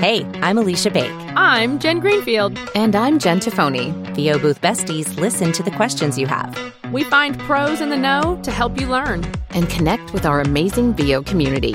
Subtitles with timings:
[0.00, 1.12] Hey, I'm Alicia Bake.
[1.36, 2.58] I'm Jen Greenfield.
[2.74, 3.92] And I'm Jen Tafoni.
[4.14, 6.58] VO Booth Besties listen to the questions you have.
[6.90, 10.94] We find pros in the know to help you learn and connect with our amazing
[10.94, 11.74] VO community.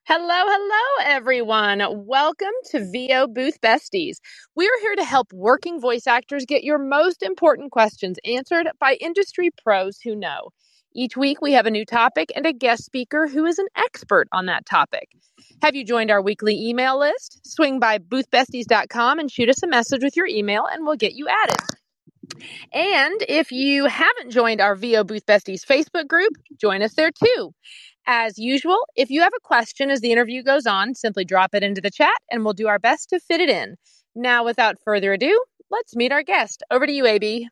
[0.04, 1.82] Hello, hello, everyone.
[2.06, 4.18] Welcome to VO Booth Besties.
[4.54, 8.96] We are here to help working voice actors get your most important questions answered by
[8.96, 10.50] industry pros who know.
[10.96, 14.28] Each week, we have a new topic and a guest speaker who is an expert
[14.32, 15.10] on that topic.
[15.62, 17.42] Have you joined our weekly email list?
[17.46, 21.28] Swing by boothbesties.com and shoot us a message with your email, and we'll get you
[21.28, 21.58] added.
[22.74, 27.52] And if you haven't joined our VO Booth Besties Facebook group, join us there too.
[28.08, 31.64] As usual, if you have a question as the interview goes on, simply drop it
[31.64, 33.76] into the chat and we'll do our best to fit it in.
[34.16, 36.64] Now, without further ado, let's meet our guest.
[36.72, 37.48] Over to you, AB.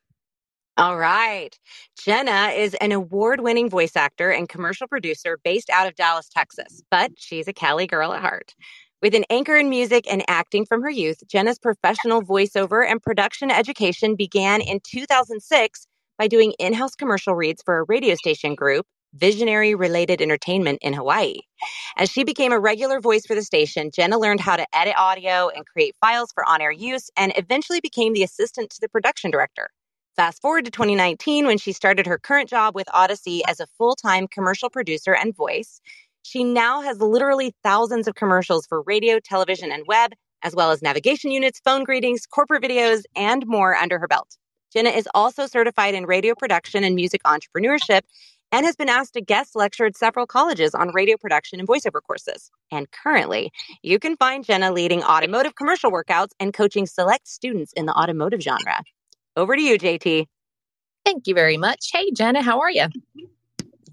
[0.78, 1.58] All right.
[1.98, 6.84] Jenna is an award winning voice actor and commercial producer based out of Dallas, Texas,
[6.92, 8.54] but she's a Cali girl at heart.
[9.02, 13.52] With an anchor in music and acting from her youth, Jenna's professional voiceover and production
[13.52, 15.88] education began in 2006
[16.20, 20.94] by doing in house commercial reads for a radio station group visionary related entertainment in
[20.94, 21.40] Hawaii.
[21.98, 25.50] As she became a regular voice for the station, Jenna learned how to edit audio
[25.50, 29.32] and create files for on air use and eventually became the assistant to the production
[29.32, 29.70] director.
[30.18, 33.96] Fast forward to 2019 when she started her current job with Audacy as a full
[33.96, 35.80] time commercial producer and voice.
[36.24, 40.82] She now has literally thousands of commercials for radio, television, and web, as well as
[40.82, 44.38] navigation units, phone greetings, corporate videos, and more under her belt.
[44.74, 48.02] Jenna is also certified in radio production and music entrepreneurship
[48.52, 52.02] and has been asked to guest lecture at several colleges on radio production and voiceover
[52.02, 52.50] courses.
[52.72, 53.52] And currently,
[53.84, 58.42] you can find Jenna leading automotive commercial workouts and coaching select students in the automotive
[58.42, 58.82] genre.
[59.38, 60.26] Over to you, JT.
[61.06, 61.92] Thank you very much.
[61.94, 62.88] Hey, Jenna, how are you?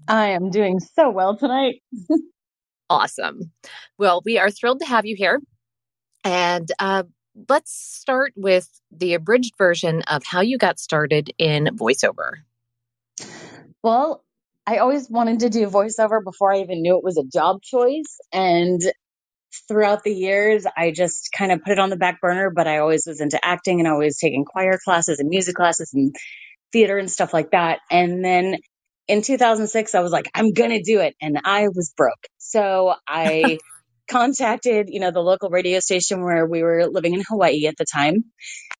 [0.07, 1.83] I am doing so well tonight.
[2.89, 3.51] awesome.
[3.99, 5.39] Well, we are thrilled to have you here.
[6.23, 7.03] And uh,
[7.47, 12.37] let's start with the abridged version of how you got started in voiceover.
[13.83, 14.23] Well,
[14.65, 18.17] I always wanted to do voiceover before I even knew it was a job choice.
[18.33, 18.81] And
[19.67, 22.79] throughout the years, I just kind of put it on the back burner, but I
[22.79, 26.15] always was into acting and always taking choir classes and music classes and
[26.71, 27.79] theater and stuff like that.
[27.89, 28.57] And then
[29.07, 31.15] in 2006, I was like, I'm going to do it.
[31.21, 32.27] And I was broke.
[32.37, 33.59] So I
[34.09, 37.85] contacted, you know, the local radio station where we were living in Hawaii at the
[37.85, 38.25] time.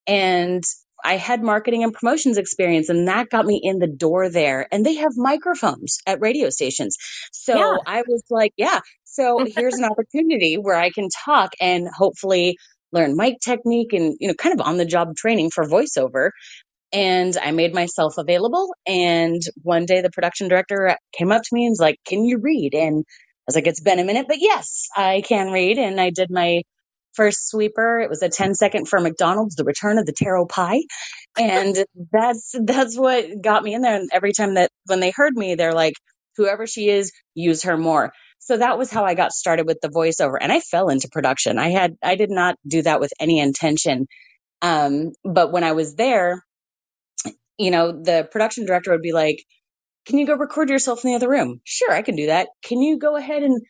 [0.08, 0.64] And
[1.04, 4.68] I had marketing and promotions experience and that got me in the door there.
[4.72, 6.98] And they have microphones at radio stations.
[7.32, 7.78] So yeah.
[7.86, 8.80] I was like, yeah,
[9.16, 12.58] so here's an opportunity where I can talk and hopefully
[12.92, 16.30] learn mic technique and, you know, kind of on the job training for voiceover.
[16.94, 18.74] And I made myself available.
[18.86, 22.40] And one day the production director came up to me and was like, Can you
[22.40, 22.74] read?
[22.74, 25.78] And I was like, It's been a minute, but yes, I can read.
[25.78, 26.62] And I did my
[27.14, 28.00] first sweeper.
[28.00, 30.82] It was a 10 second for McDonald's, the return of the taro pie.
[31.38, 31.76] And
[32.12, 33.96] that's, that's what got me in there.
[33.96, 35.94] And every time that when they heard me, they're like,
[36.38, 38.12] whoever she is, use her more.
[38.40, 41.58] So that was how I got started with the voiceover and I fell into production.
[41.58, 44.08] I had, I did not do that with any intention.
[44.62, 46.44] Um, but when I was there,
[47.58, 49.44] you know, the production director would be like,
[50.06, 51.62] can you go record yourself in the other room?
[51.64, 52.50] Sure, I can do that.
[52.64, 53.62] Can you go ahead and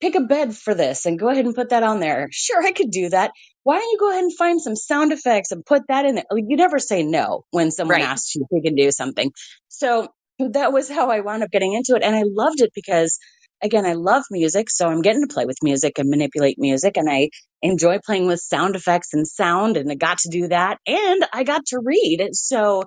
[0.00, 2.28] pick a bed for this and go ahead and put that on there.
[2.30, 3.32] Sure, I could do that.
[3.62, 6.24] Why don't you go ahead and find some sound effects and put that in there?
[6.34, 8.08] You never say no when someone right.
[8.08, 9.30] asks you if you can do something.
[9.68, 12.02] So that was how I wound up getting into it.
[12.02, 13.18] And I loved it because
[13.62, 14.70] again, I love music.
[14.70, 17.30] So I'm getting to play with music and manipulate music and I
[17.62, 19.76] enjoy playing with sound effects and sound.
[19.76, 22.30] And I got to do that and I got to read.
[22.32, 22.84] So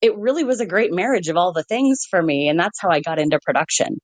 [0.00, 2.48] it really was a great marriage of all the things for me.
[2.48, 3.98] And that's how I got into production.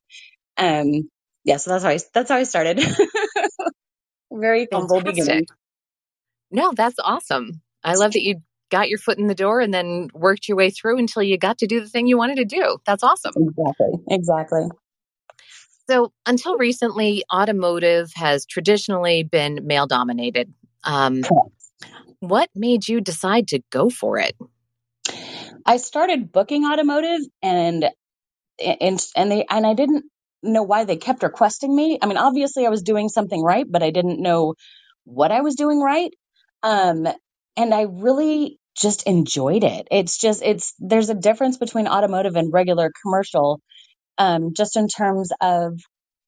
[0.57, 1.09] Um,
[1.43, 2.79] yeah, so that's how I that's how I started.
[4.31, 5.45] Very humble beginning.
[6.51, 7.61] No, that's awesome.
[7.83, 10.69] I love that you got your foot in the door and then worked your way
[10.69, 12.77] through until you got to do the thing you wanted to do.
[12.85, 13.33] That's awesome.
[13.35, 13.89] Exactly.
[14.09, 14.61] Exactly.
[15.89, 20.53] So, until recently, automotive has traditionally been male dominated.
[20.83, 21.23] Um,
[22.19, 24.35] what made you decide to go for it?
[25.65, 27.89] I started booking automotive and
[28.63, 30.05] and and they and I didn't
[30.43, 31.97] know why they kept requesting me.
[31.99, 34.53] I mean, obviously I was doing something right, but I didn't know
[35.05, 36.11] what I was doing right.
[36.61, 37.07] Um,
[37.57, 39.87] and I really just enjoyed it.
[39.91, 43.59] It's just, it's, there's a difference between automotive and regular commercial,
[44.19, 45.79] um, just in terms of,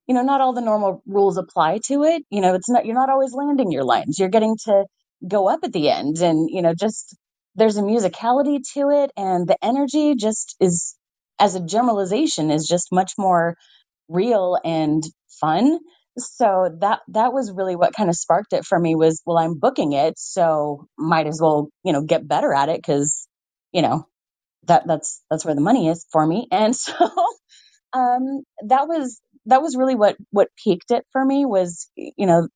[0.07, 2.23] you know, not all the normal rules apply to it.
[2.31, 4.19] You know, it's not, you're not always landing your lines.
[4.19, 4.85] You're getting to
[5.27, 7.17] go up at the end and, you know, just,
[7.55, 10.95] there's a musicality to it and the energy just is
[11.39, 13.55] as a generalization is just much more
[14.09, 15.03] real and
[15.41, 15.79] fun.
[16.17, 19.59] So that that was really what kind of sparked it for me was well I'm
[19.59, 23.27] booking it so might as well, you know, get better at it cuz
[23.73, 24.07] you know,
[24.65, 26.47] that that's that's where the money is for me.
[26.51, 26.93] And so
[27.93, 32.47] um that was that was really what what piqued it for me was you know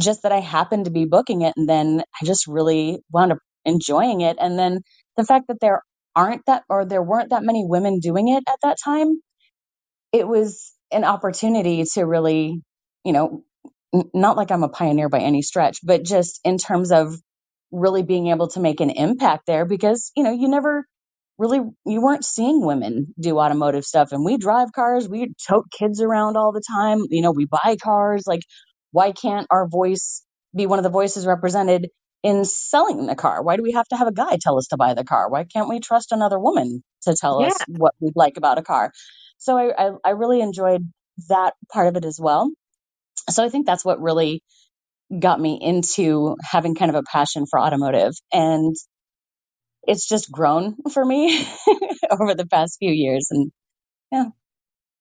[0.00, 3.38] just that I happened to be booking it and then I just really wound up
[3.66, 4.38] enjoying it.
[4.40, 4.80] And then
[5.16, 5.82] the fact that there
[6.16, 9.12] aren't that or there weren't that many women doing it at that time
[10.12, 12.62] it was an opportunity to really
[13.04, 13.44] you know
[13.94, 17.14] n- not like I'm a pioneer by any stretch but just in terms of
[17.72, 20.86] really being able to make an impact there because you know you never
[21.38, 24.12] really you weren't seeing women do automotive stuff.
[24.12, 27.76] And we drive cars we tote kids around all the time you know we buy
[27.82, 28.24] cars.
[28.26, 28.42] Like
[28.92, 30.24] why can't our voice
[30.56, 31.88] be one of the voices represented
[32.22, 33.42] in selling the car?
[33.42, 35.30] Why do we have to have a guy tell us to buy the car?
[35.30, 37.46] Why can't we trust another woman to tell Yeah.
[37.46, 38.92] us what we'd like about a car?
[39.38, 40.82] So I, I i really enjoyed
[41.28, 42.50] that part of it as well.
[43.30, 44.34] So i think that's what really
[45.20, 48.14] got me into having kind of a passion for automotive.
[48.32, 48.76] And
[49.88, 51.46] it's just grown for me
[52.10, 53.52] over the past few years and
[54.12, 54.26] yeah.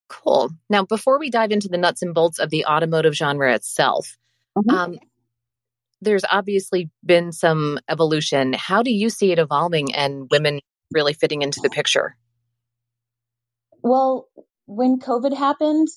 [0.10, 0.52] Cool.
[0.70, 4.18] Now, before we dive into the nuts and bolts of the automotive genre itself,
[4.58, 4.74] Mhm.
[4.74, 5.00] um,
[6.02, 8.54] there's obviously been some evolution.
[8.54, 10.62] How do you see it evolving and women
[10.94, 12.16] really fitting into the picture?
[13.84, 14.28] well
[14.66, 15.88] when covid happened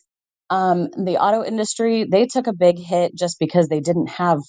[0.50, 4.40] um, the auto industry they took a big hit just because they didn't have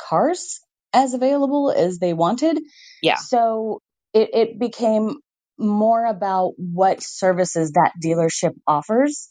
[0.00, 0.60] cars
[0.92, 2.58] as available as they wanted
[3.02, 3.16] Yeah.
[3.16, 3.80] so
[4.14, 5.16] it, it became
[5.58, 9.28] more about what services that dealership offers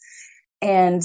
[0.62, 1.02] and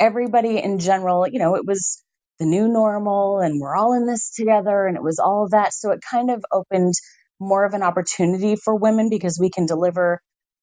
[0.00, 2.02] everybody in general you know it was
[2.38, 5.90] the new normal and we're all in this together and it was all that so
[5.92, 6.94] it kind of opened
[7.40, 10.20] more of an opportunity for women because we can deliver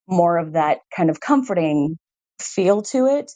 [0.08, 1.98] more of that kind of comforting
[2.42, 3.32] feel to it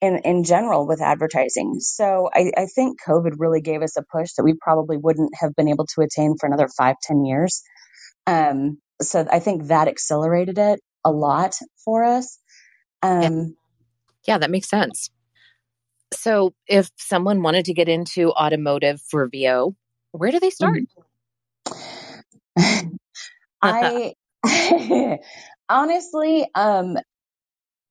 [0.00, 1.76] in, in general with advertising.
[1.80, 5.54] So I, I think COVID really gave us a push that we probably wouldn't have
[5.56, 7.62] been able to attain for another five, ten years.
[8.26, 12.38] Um, so I think that accelerated it a lot for us.
[13.02, 13.56] Um,
[14.26, 15.10] Yeah, that makes sense.
[16.12, 19.74] So, if someone wanted to get into automotive for VO,
[20.12, 20.82] where do they start?
[23.62, 24.14] I
[25.68, 26.96] honestly, um,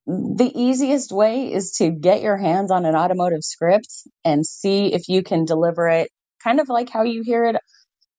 [0.06, 3.88] the easiest way is to get your hands on an automotive script
[4.25, 6.09] and see if you can deliver it
[6.44, 7.56] kind of like how you hear it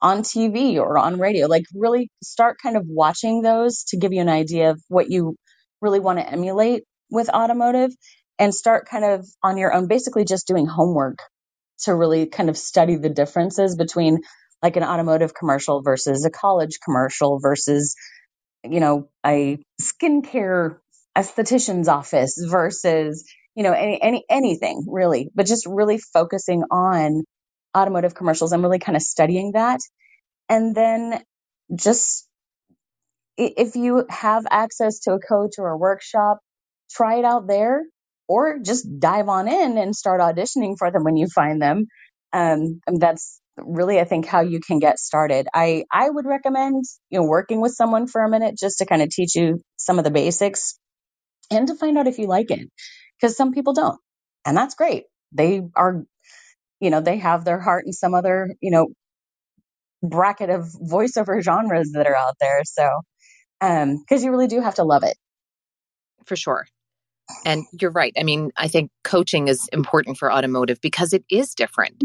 [0.05, 1.49] on TV or on radio.
[1.49, 5.37] Like, really start kind of watching those to give you an idea of what you
[5.83, 7.93] really want to emulate with automotive
[8.39, 11.21] and start kind of on your own, basically just doing homework
[11.85, 14.21] to really kind of study the differences between
[14.63, 17.97] like an automotive commercial versus a college commercial versus
[18.65, 20.79] you know a skincare
[21.19, 23.25] esthetician's office versus
[23.57, 27.24] you know any, any anything really but just really focusing on
[27.77, 28.53] automotive commercials.
[28.53, 29.81] I'm really kind of studying that.
[30.49, 31.23] And then
[31.77, 32.29] just
[33.37, 36.39] if you have access to a coach or a workshop
[36.91, 37.83] try it out there
[38.29, 41.87] or just dive on in and start auditioning for them when you find them.
[42.33, 45.47] Um, that's really i think how you can get started.
[45.55, 49.03] I i would recommend you know working with someone for a minute just to kind
[49.03, 50.73] of teach you some of the basics
[51.53, 52.69] and to find out if you like it
[53.21, 54.01] because some people don't.
[54.47, 55.05] And that's great.
[55.33, 56.05] They are
[56.85, 58.89] you know they have their heart in some other you know
[60.03, 62.89] bracket of voiceover genres that are out there so
[63.63, 65.17] um because you really do have to love it
[66.27, 66.67] For sure.
[67.47, 68.13] And you're right.
[68.19, 72.05] I mean, I think coaching is important for automotive because it is different.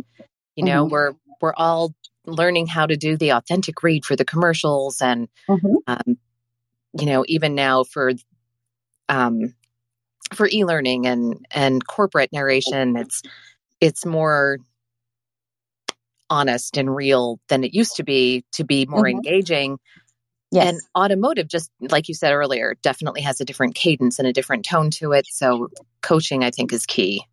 [0.55, 0.91] You know, Mhm.
[0.91, 1.93] we're we're all
[2.25, 5.29] learning how to do the authentic read for the commercials and
[5.87, 6.17] um,
[6.99, 8.13] you know, even now for
[9.09, 9.55] um
[10.33, 13.23] for e-learning and and corporate narration, it's
[13.81, 14.59] it's more
[16.29, 19.13] honest and real than it used to be to be more Mhm.
[19.13, 19.77] engaging
[20.51, 24.33] yes And automotive, just like you said earlier, definitely has a different cadence and a
[24.33, 25.25] different tone to it.
[25.29, 25.69] So
[26.01, 27.23] coaching, I think, is key.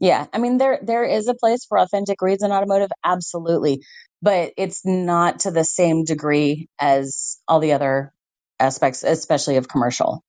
[0.00, 3.82] Yeah, I mean there there is a place for authentic reads in automotive, absolutely,
[4.22, 8.12] but it's not to the same degree as all the other
[8.60, 10.22] aspects, especially of commercial.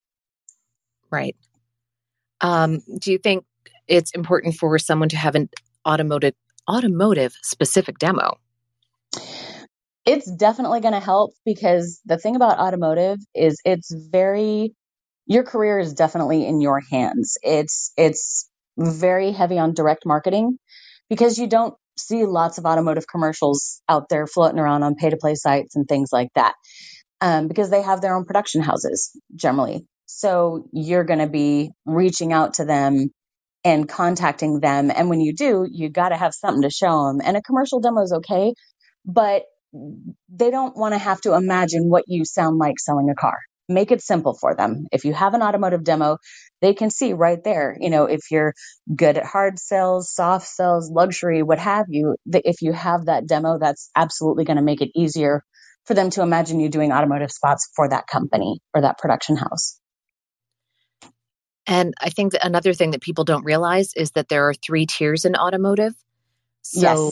[1.11, 1.35] Right.
[2.41, 3.45] Um, do you think
[3.87, 5.49] it's important for someone to have an
[5.87, 6.33] automotive
[6.69, 8.37] automotive specific demo?
[10.05, 14.73] It's definitely going to help because the thing about automotive is it's very
[15.27, 17.37] your career is definitely in your hands.
[17.41, 20.57] It's it's very heavy on direct marketing
[21.09, 25.17] because you don't see lots of automotive commercials out there floating around on pay to
[25.17, 26.53] play sites and things like that.
[27.21, 29.85] Um, because they have their own production houses generally.
[30.05, 33.09] So you're going to be reaching out to them
[33.65, 34.91] and contacting them.
[34.95, 37.19] And when you do, you got to have something to show them.
[37.23, 38.53] And a commercial demo is okay,
[39.05, 39.43] but
[40.29, 43.37] they don't want to have to imagine what you sound like selling a car.
[43.67, 44.85] Make it simple for them.
[44.91, 46.19] If you have an automotive demo,
[46.61, 48.53] they can see right there, you know, if you're
[48.95, 53.57] good at hard sales, soft sales, luxury, what have you, if you have that demo,
[53.59, 55.41] that's absolutely going to make it easier
[55.85, 59.79] for them to imagine you doing automotive spots for that company or that production house.
[61.67, 64.85] And I think that another thing that people don't realize is that there are three
[64.85, 65.93] tiers in automotive.
[66.61, 67.11] So,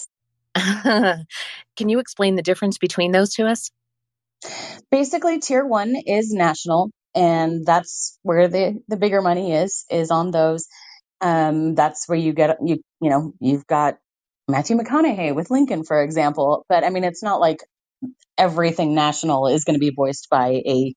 [0.56, 1.26] yes.
[1.76, 3.72] can you explain the difference between those to us?
[4.92, 10.32] Basically, tier one is national, and that's where the the bigger money is is on
[10.32, 10.68] those.
[11.22, 13.98] Um, that's where you get you you know you've got
[14.48, 16.66] Matthew McConaughey with Lincoln, for example.
[16.68, 17.60] But I mean, it's not like
[18.38, 20.94] everything national is going to be voiced by a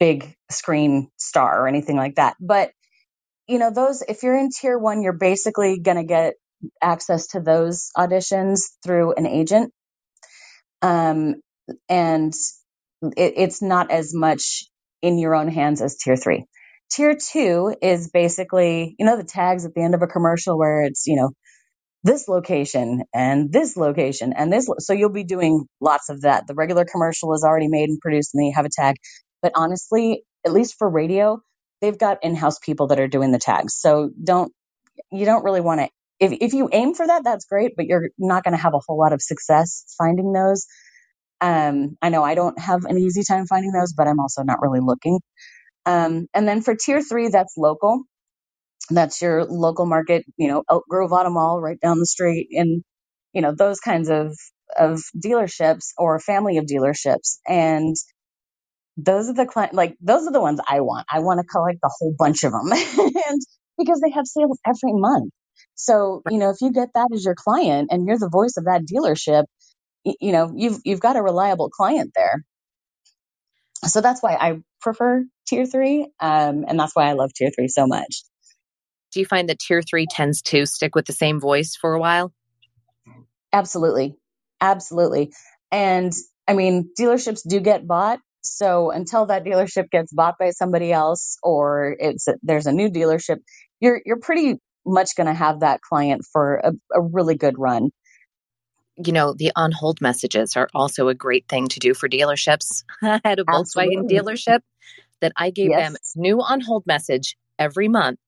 [0.00, 2.36] big screen star or anything like that.
[2.40, 2.72] But,
[3.48, 6.34] you know, those, if you're in tier one, you're basically going to get
[6.82, 9.72] access to those auditions through an agent.
[10.82, 11.36] Um,
[11.88, 12.32] and
[13.02, 14.64] it, it's not as much
[15.02, 16.44] in your own hands as tier three.
[16.90, 20.82] Tier two is basically, you know, the tags at the end of a commercial where
[20.82, 21.30] it's, you know,
[22.04, 24.68] this location and this location and this.
[24.78, 26.46] So you'll be doing lots of that.
[26.46, 28.96] The regular commercial is already made and produced and then you have a tag.
[29.42, 31.40] But honestly, at least for radio,
[31.80, 33.74] they've got in-house people that are doing the tags.
[33.74, 34.52] So don't,
[35.12, 38.10] you don't really want to, if, if you aim for that, that's great, but you're
[38.18, 40.66] not going to have a whole lot of success finding those.
[41.40, 44.60] Um, I know I don't have an easy time finding those, but I'm also not
[44.60, 45.20] really looking.
[45.86, 48.02] Um, and then for tier three, that's local.
[48.90, 52.82] That's your local market, you know, Elk Grove Auto Mall right down the street and,
[53.32, 54.36] you know, those kinds of,
[54.76, 57.38] of dealerships or family of dealerships.
[57.46, 57.94] And
[58.98, 61.06] those are the client, like those are the ones I want.
[61.10, 63.40] I want to collect a whole bunch of them and
[63.78, 65.30] because they have sales every month.
[65.76, 68.64] So, you know, if you get that as your client and you're the voice of
[68.64, 69.44] that dealership,
[70.04, 72.44] you know, you've, you've got a reliable client there.
[73.84, 76.10] So that's why I prefer tier three.
[76.18, 78.24] Um, and that's why I love tier three so much.
[79.12, 82.00] Do you find that tier three tends to stick with the same voice for a
[82.00, 82.32] while?
[83.52, 84.16] Absolutely.
[84.60, 85.32] Absolutely.
[85.70, 86.12] And
[86.48, 88.18] I mean, dealerships do get bought.
[88.40, 92.88] So until that dealership gets bought by somebody else or it's a, there's a new
[92.88, 93.38] dealership,
[93.80, 97.90] you're you're pretty much going to have that client for a, a really good run.
[98.96, 102.82] You know, the on hold messages are also a great thing to do for dealerships.
[103.02, 103.96] I had a Absolutely.
[103.96, 104.60] Volkswagen dealership
[105.20, 105.92] that I gave yes.
[105.92, 108.18] them new on hold message every month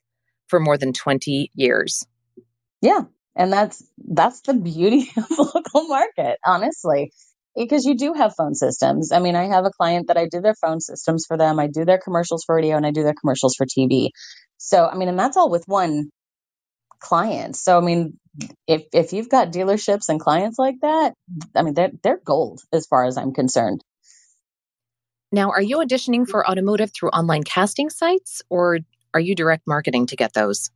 [0.49, 2.05] for more than 20 years.
[2.83, 3.03] Yeah.
[3.37, 7.13] And that's that's the beauty of local market, honestly.
[7.57, 9.13] Because you do have phone systems.
[9.13, 11.59] I mean, I have a client that I do their phone systems for them.
[11.59, 14.11] I do their commercials for radio and I do their commercials for TV.
[14.59, 16.11] So, I mean, and that's all with one
[17.01, 17.57] client.
[17.57, 18.19] So, I mean,
[18.67, 21.15] if if you've got dealerships and clients like that,
[21.57, 23.83] I mean, they're they're gold as far as I'm concerned.
[25.33, 28.79] Now, are you auditioning for automotive through online casting sites or
[29.15, 30.71] are you direct marketing to get those?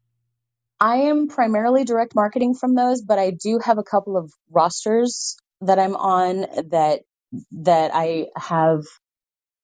[0.81, 5.37] I am primarily direct marketing from those, but I do have a couple of rosters
[5.67, 7.03] that I'm on that
[7.53, 8.83] that I have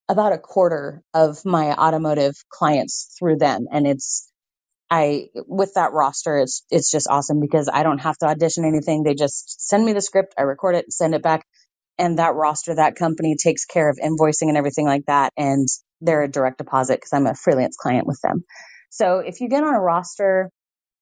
[0.09, 3.66] about a quarter of my automotive clients through them.
[3.73, 4.30] And it's
[4.90, 9.04] I with that roster it's it's just awesome because I don't have to audition anything.
[9.04, 11.47] They just send me the script I record it send it back.
[11.99, 15.33] And that roster that company takes care of invoicing and everything like that.
[15.37, 15.69] And
[16.00, 18.45] they're a direct deposit because I'm a freelance client with them.
[18.90, 20.50] So if you get on a roster,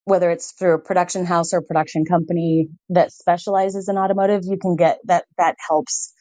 [0.08, 4.76] whether it's through a production house or production company that specializes in automotive, you can
[4.76, 6.12] get that, that helps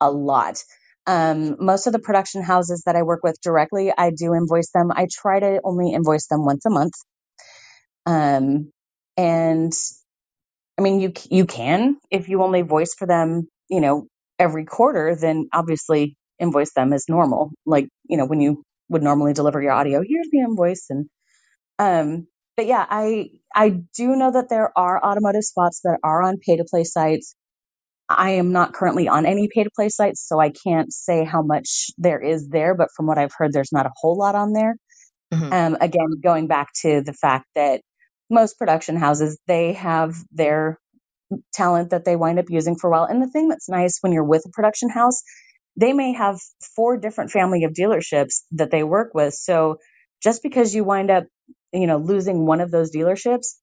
[0.00, 0.62] a lot.
[1.06, 4.90] Um, most of the production houses that I work with directly, I do invoice them.
[4.90, 6.94] I try to only invoice them once a month.
[8.06, 8.70] Um,
[9.16, 9.72] and
[10.78, 14.06] I mean, you, you can, if you only voice for them, you know,
[14.38, 17.52] every quarter, then obviously invoice them as normal.
[17.66, 20.86] Like, you know, when you would normally deliver your audio, here's the invoice.
[20.90, 21.06] And,
[21.78, 26.38] um, but yeah, I, I do know that there are automotive spots that are on
[26.38, 27.34] pay to play sites.
[28.08, 31.42] I am not currently on any pay to play sites, so I can't say how
[31.42, 34.52] much there is there, but from what I've heard, there's not a whole lot on
[34.52, 34.76] there.
[35.32, 35.52] Mm-hmm.
[35.52, 37.80] Um, again, going back to the fact that
[38.30, 40.78] most production houses, they have their
[41.52, 43.04] talent that they wind up using for a while.
[43.04, 45.22] And the thing that's nice when you're with a production house
[45.76, 46.38] they may have
[46.76, 49.34] four different family of dealerships that they work with.
[49.34, 49.78] So
[50.22, 51.24] just because you wind up,
[51.72, 53.54] you know, losing one of those dealerships,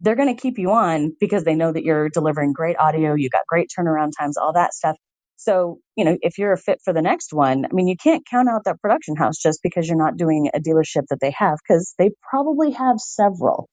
[0.00, 3.30] they're going to keep you on because they know that you're delivering great audio, you
[3.30, 4.96] got great turnaround times, all that stuff.
[5.36, 8.26] So, you know, if you're a fit for the next one, I mean, you can't
[8.28, 11.58] count out that production house just because you're not doing a dealership that they have
[11.66, 13.68] because they probably have several.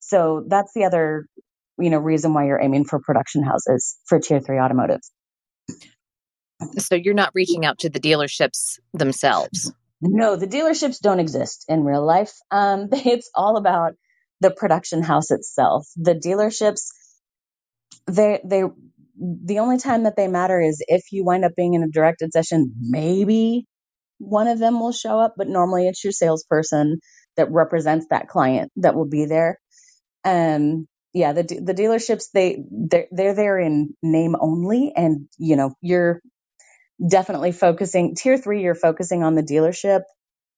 [0.00, 1.26] So that's the other,
[1.78, 5.00] you know, reason why you're aiming for production houses for tier three automotive.
[6.78, 9.72] So you're not reaching out to the dealerships themselves.
[10.04, 12.32] No, the dealerships don't exist in real life.
[12.52, 13.94] Um, it's all about
[14.40, 15.88] the production house itself.
[15.96, 16.88] The dealerships,
[18.06, 18.64] they they
[19.18, 22.32] the only time that they matter is if you wind up being in a directed
[22.32, 23.66] session, maybe
[24.18, 27.00] one of them will show up, but normally it's your salesperson
[27.36, 29.58] that represents that client that will be there.
[30.24, 35.74] Um, yeah, the the dealerships they they're, they're there in name only, and you know
[35.82, 36.22] you're
[37.06, 38.62] definitely focusing tier three.
[38.62, 40.02] You're focusing on the dealership,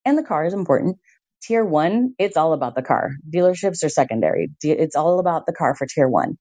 [0.05, 0.99] and the car is important.
[1.43, 3.11] Tier one, it's all about the car.
[3.33, 4.51] Dealerships are secondary.
[4.63, 6.39] It's all about the car for tier one.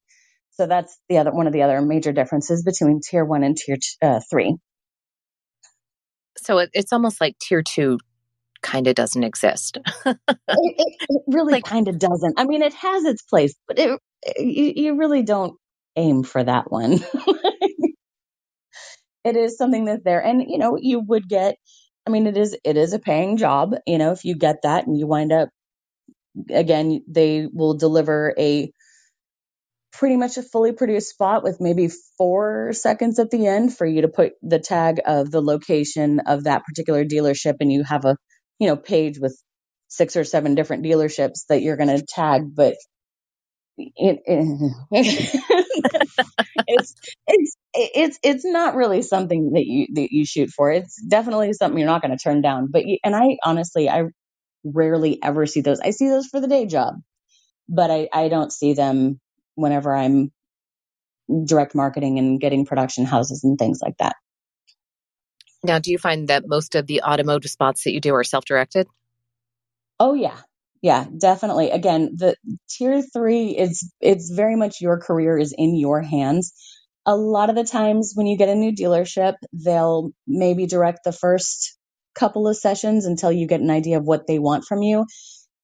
[0.52, 3.76] So that's the other one of the other major differences between tier one and tier
[4.02, 4.56] uh, three.
[6.38, 7.98] So it, it's almost like tier two
[8.62, 9.78] kind of doesn't exist.
[10.06, 12.34] it, it, it, really like, kind of doesn't.
[12.38, 14.00] I mean, it has its place, but it,
[14.38, 15.56] you, you really don't
[15.94, 16.98] aim for that one.
[19.26, 21.56] it is something that's there, and you know, you would get.
[22.06, 23.74] I mean, it is it is a paying job.
[23.86, 25.50] You know, if you get that and you wind up
[26.50, 28.70] again, they will deliver a
[29.92, 34.02] pretty much a fully produced spot with maybe four seconds at the end for you
[34.02, 38.16] to put the tag of the location of that particular dealership and you have a
[38.58, 39.40] you know page with
[39.88, 42.74] six or seven different dealerships that you're going to tag but
[43.78, 45.26] it, it
[46.66, 46.94] it's
[47.26, 51.78] it's it's it's not really something that you that you shoot for it's definitely something
[51.78, 54.04] you're not going to turn down but you, and i honestly i
[54.64, 56.94] rarely ever see those i see those for the day job
[57.68, 59.20] but i i don't see them
[59.54, 60.30] whenever I'm
[61.44, 64.16] direct marketing and getting production houses and things like that.
[65.64, 68.44] Now, do you find that most of the automotive spots that you do are self
[68.44, 68.86] directed?
[69.98, 70.38] Oh, yeah.
[70.82, 71.70] Yeah, definitely.
[71.70, 72.36] Again, the
[72.68, 76.52] tier three is it's very much your career is in your hands.
[77.06, 81.12] A lot of the times when you get a new dealership, they'll maybe direct the
[81.12, 81.76] first
[82.14, 85.06] couple of sessions until you get an idea of what they want from you.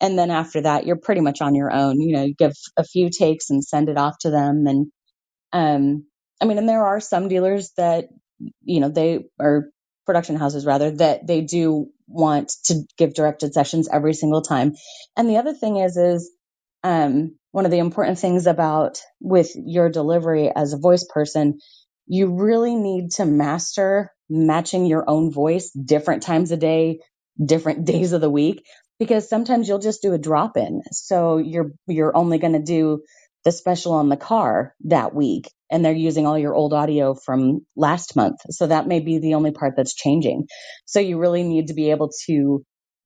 [0.00, 2.00] And then after that, you're pretty much on your own.
[2.00, 4.66] You know, you give a few takes and send it off to them.
[4.66, 4.86] And,
[5.52, 6.06] um,
[6.40, 8.06] I mean, and there are some dealers that,
[8.62, 9.70] you know, they are
[10.06, 14.74] production houses rather that they do want to give directed sessions every single time.
[15.16, 16.30] And the other thing is, is,
[16.84, 21.60] um, one of the important things about with your delivery as a voice person,
[22.06, 27.00] you really need to master matching your own voice different times a day,
[27.44, 28.64] different days of the week
[28.98, 30.82] because sometimes you'll just do a drop in.
[30.92, 33.02] So you're you're only going to do
[33.44, 37.66] the special on the car that week and they're using all your old audio from
[37.76, 38.36] last month.
[38.50, 40.46] So that may be the only part that's changing.
[40.86, 42.64] So you really need to be able to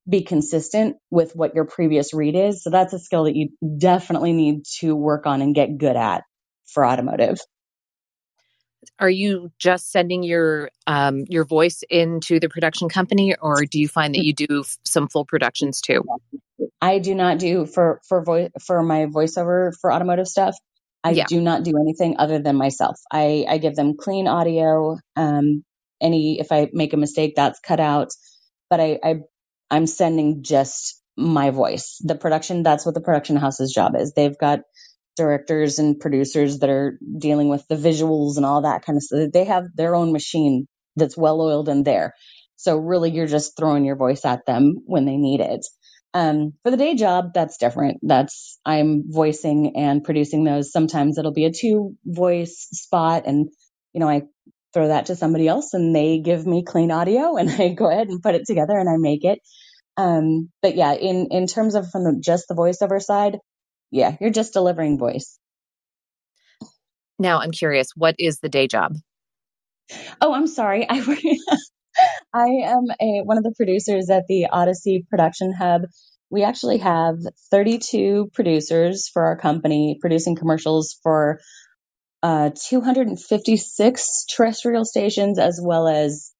[0.09, 2.63] be consistent with what your previous read is.
[2.63, 6.23] So that's a skill that you definitely need to work on and get good at
[6.73, 7.39] for automotive
[8.99, 13.89] are you just sending your um, your voice into the production company, or do you
[13.89, 16.03] find that you do some full productions too?
[16.81, 20.57] I do not do for for voice for my voiceover for automotive stuff.
[21.05, 21.27] I yeah.
[21.29, 22.97] do not do anything other than myself.
[23.13, 24.99] I I give them clean audio.
[25.15, 25.65] Um,
[26.01, 28.11] any if I make a mistake, that's cut out.
[28.71, 29.15] But I, I
[29.71, 31.99] I'm sending just my voice.
[32.05, 34.13] The production, that's what the production house's job is.
[34.13, 34.61] They've got
[35.17, 39.31] directors and producers that are dealing with the visuals and all that kind of stuff.
[39.33, 42.15] They have their own machine that's well oiled in there.
[42.57, 45.67] So really you're just throwing your voice at them when they need it.
[46.15, 47.99] Um, for the day job, that's different.
[48.03, 50.73] That's I'm voicing and producing those.
[50.73, 53.49] Sometimes it'll be a two voice spot and,
[53.95, 54.23] you know, I
[54.75, 58.09] throw that to somebody else and they give me clean audio and I go ahead
[58.09, 59.41] and put it together and I make it.
[59.97, 63.39] Um, but yeah, in, in terms of from the, just the voiceover side,
[63.91, 65.39] yeah, you're just delivering voice.
[67.19, 68.95] Now I'm curious, what is the day job?
[70.21, 70.87] Oh, I'm sorry.
[70.91, 71.01] I
[72.33, 75.83] I am a, one of the producers at the Audacy Production Hub.
[76.31, 77.17] We actually have
[77.51, 81.41] 32 producers for our company producing commercials for
[82.23, 86.33] uh, 256 terrestrial stations, as well as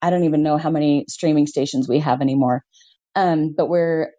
[0.00, 2.62] I don't even know how many streaming stations we have anymore.
[3.14, 4.12] Um, but we're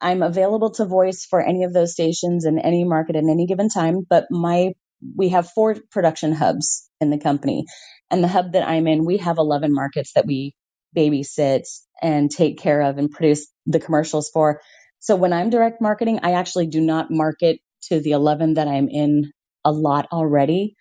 [0.00, 3.68] I'm available to voice for any of those stations in any market at any given
[3.68, 4.06] time.
[4.08, 4.72] But my
[5.16, 7.66] we have four production hubs in the company,
[8.10, 10.54] and the hub that I'm in, we have 11 markets that we
[10.96, 11.62] babysit
[12.02, 14.60] and take care of and produce the commercials for.
[15.00, 18.88] So when I'm direct marketing, I actually do not market to the 11 that I'm
[18.88, 19.32] in
[19.64, 20.76] a lot already.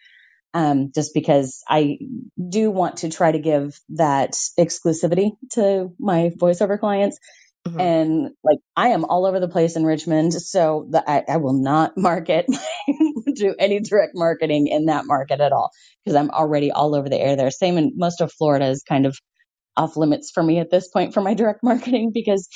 [0.53, 1.99] Um, just because I
[2.49, 7.19] do want to try to give that exclusivity to my voiceover clients.
[7.67, 7.79] Mm-hmm.
[7.79, 11.53] And like I am all over the place in Richmond, so that I, I will
[11.53, 12.47] not market,
[13.35, 15.71] do any direct marketing in that market at all
[16.03, 17.51] because I'm already all over the air there.
[17.51, 19.17] Same in most of Florida is kind of
[19.77, 22.47] off limits for me at this point for my direct marketing because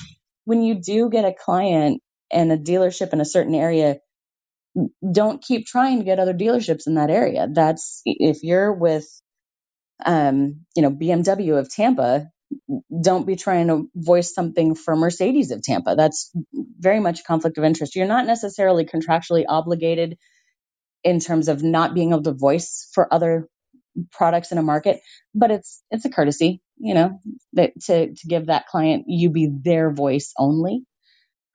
[0.46, 3.98] when you do get a client and a dealership in a certain area,
[5.14, 7.48] don't keep trying to get other dealerships in that area.
[7.52, 9.08] That's if you're with,
[10.06, 12.28] um, you know, BMW of Tampa,
[13.02, 15.96] don't be trying to voice something for Mercedes of Tampa.
[15.96, 16.32] That's
[16.80, 17.96] very much a conflict of interest.
[17.96, 20.18] You're not necessarily contractually obligated
[21.04, 23.48] in terms of not being able to voice for other
[24.12, 25.02] products in a market,
[25.36, 27.20] but it's it's a courtesy, you know,
[27.54, 30.84] that to to give that client you be their voice only.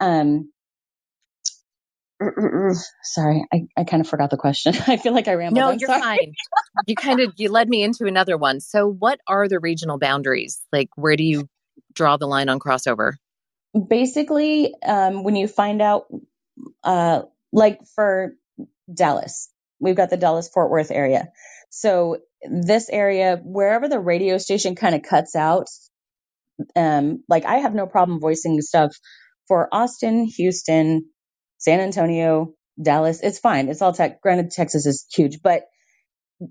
[0.00, 0.52] Um
[3.02, 4.74] sorry, I, I kind of forgot the question.
[4.87, 5.58] I feel like I rambled.
[5.58, 6.00] No, I'm you're sorry.
[6.00, 6.32] fine.
[6.87, 8.60] You kind of you led me into another one.
[8.60, 10.60] So what are the regional boundaries?
[10.72, 11.48] Like where do you
[11.92, 13.12] draw the line on crossover?
[13.88, 16.06] Basically, um, when you find out
[16.82, 18.34] uh like for
[18.92, 21.28] Dallas, we've got the Dallas Fort Worth area.
[21.70, 25.68] So this area, wherever the radio station kind of cuts out,
[26.76, 28.96] um, like I have no problem voicing stuff
[29.48, 31.06] for Austin, Houston,
[31.64, 33.20] San Antonio, Dallas.
[33.22, 33.70] It's fine.
[33.70, 34.20] It's all tech.
[34.22, 35.64] Granted, Texas is huge, but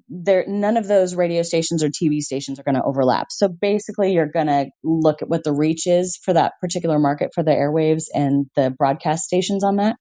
[0.10, 3.28] there none of those radio stations or TV stations are going to overlap.
[3.32, 7.32] So basically, you're going to look at what the reach is for that particular market
[7.36, 9.98] for the airwaves and the broadcast stations on that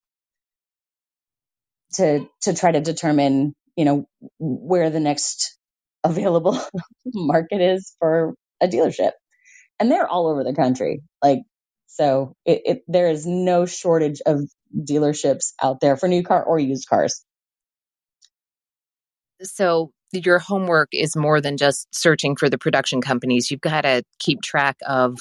[1.94, 4.06] to to try to determine, you know,
[4.40, 5.58] where the next
[6.04, 6.60] available
[7.06, 9.12] market is for a dealership.
[9.80, 11.02] And they're all over the country.
[11.22, 11.40] Like,
[11.88, 14.40] so it, it, there is no shortage of
[14.76, 17.24] dealerships out there for new car or used cars.
[19.42, 23.50] So your homework is more than just searching for the production companies.
[23.50, 25.18] You've got to keep track of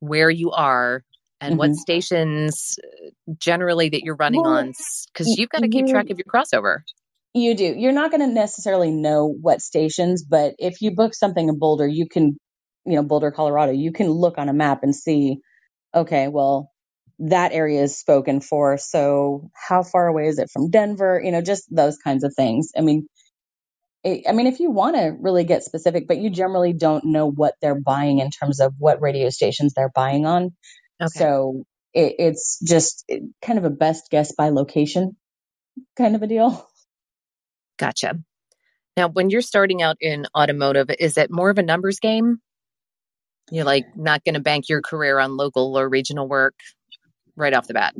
[0.00, 1.02] where you are
[1.40, 1.58] and mm-hmm.
[1.58, 4.72] what stations uh, generally that you're running well, on
[5.12, 6.80] because you've got to keep track of your crossover.
[7.34, 7.74] You do.
[7.76, 11.86] You're not going to necessarily know what stations, but if you book something in Boulder,
[11.86, 12.38] you can,
[12.86, 15.40] you know, Boulder, Colorado, you can look on a map and see,
[15.94, 16.70] okay, well,
[17.18, 18.76] that area is spoken for.
[18.78, 21.20] So how far away is it from Denver?
[21.22, 22.70] You know, just those kinds of things.
[22.76, 23.06] I mean,
[24.04, 27.30] it, I mean, if you want to really get specific, but you generally don't know
[27.30, 30.54] what they're buying in terms of what radio stations they're buying on.
[31.00, 31.18] Okay.
[31.18, 33.10] So it, it's just
[33.42, 35.16] kind of a best guess by location
[35.96, 36.68] kind of a deal.
[37.78, 38.18] Gotcha.
[38.96, 42.38] Now, when you're starting out in automotive, is it more of a numbers game?
[43.50, 46.54] You're like not going to bank your career on local or regional work
[47.36, 47.94] right off the bat.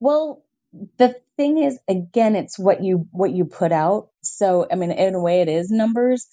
[0.00, 0.44] Well,
[0.98, 4.08] the thing is, again, it's what you what you put out.
[4.22, 6.26] So, I mean, in a way, it is numbers.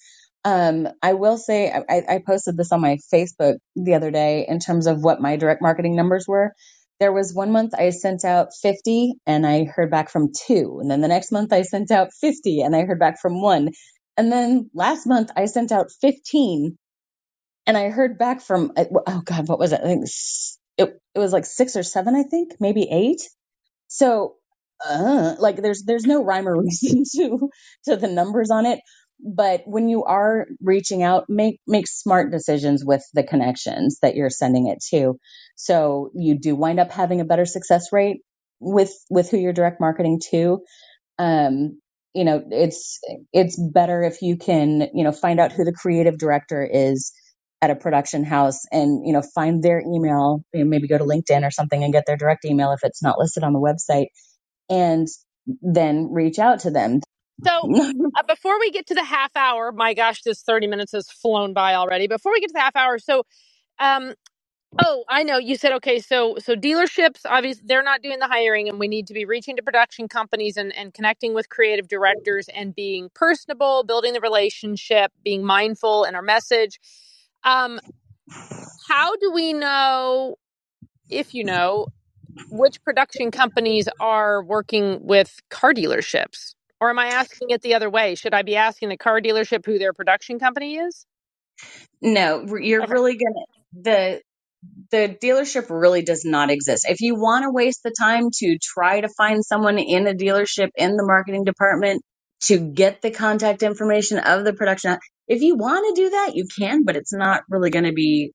[0.44, 4.60] Um, I will say, I, I posted this on my Facebook the other day in
[4.60, 6.52] terms of what my direct marketing numbers were
[7.00, 10.78] there was one month I sent out 50 and I heard back from two.
[10.80, 13.70] And then the next month I sent out 50 and I heard back from one.
[14.16, 16.78] And then last month I sent out 15
[17.66, 19.80] and I heard back from, oh God, what was it?
[19.82, 20.06] I think
[20.78, 23.22] it, it was like six or seven, I think, maybe eight.
[23.88, 24.36] So,
[24.86, 27.50] uh, like there's, there's no rhyme or reason to,
[27.86, 28.80] to the numbers on it.
[29.20, 34.30] But when you are reaching out make make smart decisions with the connections that you're
[34.30, 35.18] sending it to.
[35.56, 38.18] So you do wind up having a better success rate
[38.60, 40.60] with with who you're direct marketing to.
[41.18, 41.80] Um
[42.14, 43.00] you know it's
[43.32, 47.12] it's better if you can you know find out who the creative director is
[47.60, 51.50] at a production house and you know find their email maybe go to linkedin or
[51.50, 54.06] something and get their direct email if it's not listed on the website
[54.70, 55.08] and
[55.62, 57.00] then reach out to them
[57.44, 57.50] so
[58.16, 61.52] uh, before we get to the half hour, my gosh, this 30 minutes has flown
[61.52, 62.06] by already.
[62.06, 63.22] Before we get to the half hour, so
[63.78, 64.14] um
[64.84, 68.68] oh, I know you said okay, so so dealerships obviously they're not doing the hiring
[68.68, 72.48] and we need to be reaching to production companies and and connecting with creative directors
[72.54, 76.80] and being personable, building the relationship, being mindful in our message.
[77.48, 77.80] Um
[78.88, 80.36] how do we know
[81.10, 81.86] if you know
[82.50, 86.54] which production companies are working with car dealerships?
[86.80, 88.14] Or am I asking it the other way?
[88.14, 91.06] Should I be asking the car dealership who their production company is?
[92.00, 92.92] No, you're okay.
[92.92, 94.20] really gonna the
[94.90, 96.86] the dealership really does not exist.
[96.88, 100.68] If you want to waste the time to try to find someone in a dealership
[100.76, 102.02] in the marketing department
[102.44, 106.46] to get the contact information of the production, if you want to do that, you
[106.58, 108.32] can, but it's not really going to be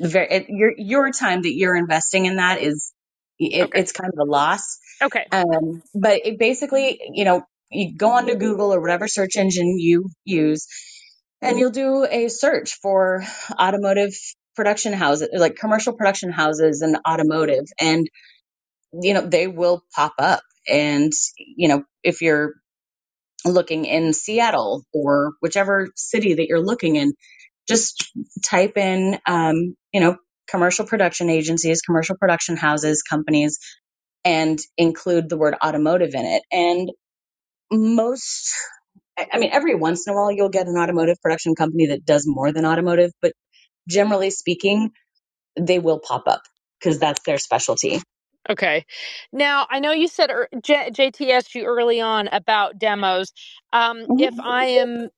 [0.00, 2.92] very it, your your time that you're investing in that is
[3.38, 3.80] it, okay.
[3.80, 4.78] it's kind of a loss.
[5.02, 5.26] Okay.
[5.32, 10.10] Um, but it basically, you know, you go onto Google or whatever search engine you
[10.24, 10.66] use,
[11.42, 13.24] and you'll do a search for
[13.58, 14.12] automotive
[14.54, 18.08] production houses, like commercial production houses and automotive, and
[18.92, 20.42] you know they will pop up.
[20.68, 22.54] And you know if you're
[23.46, 27.14] looking in Seattle or whichever city that you're looking in,
[27.68, 28.12] just
[28.44, 30.16] type in, um, you know,
[30.50, 33.58] commercial production agencies, commercial production houses, companies,
[34.24, 36.42] and include the word automotive in it.
[36.52, 36.90] And
[37.72, 38.52] most,
[39.32, 42.24] I mean, every once in a while you'll get an automotive production company that does
[42.26, 43.32] more than automotive, but
[43.88, 44.90] generally speaking,
[45.60, 46.42] they will pop up
[46.80, 48.00] because that's their specialty.
[48.50, 48.86] Okay.
[49.32, 53.32] Now, I know you said er, J- JTS you early on about demos.
[53.72, 54.14] Um, mm-hmm.
[54.18, 55.10] If I am,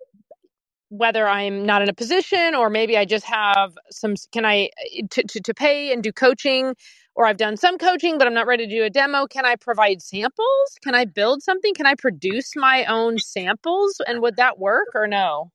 [0.91, 4.71] whether I'm not in a position or maybe I just have some, can I,
[5.13, 6.75] to, to, to pay and do coaching,
[7.17, 9.57] or I've done some coaching, but I'm not ready to do a demo, can I
[9.57, 10.79] provide samples?
[10.85, 11.75] Can I build something?
[11.75, 14.01] Can I produce my own samples?
[14.07, 15.51] And would that work or no?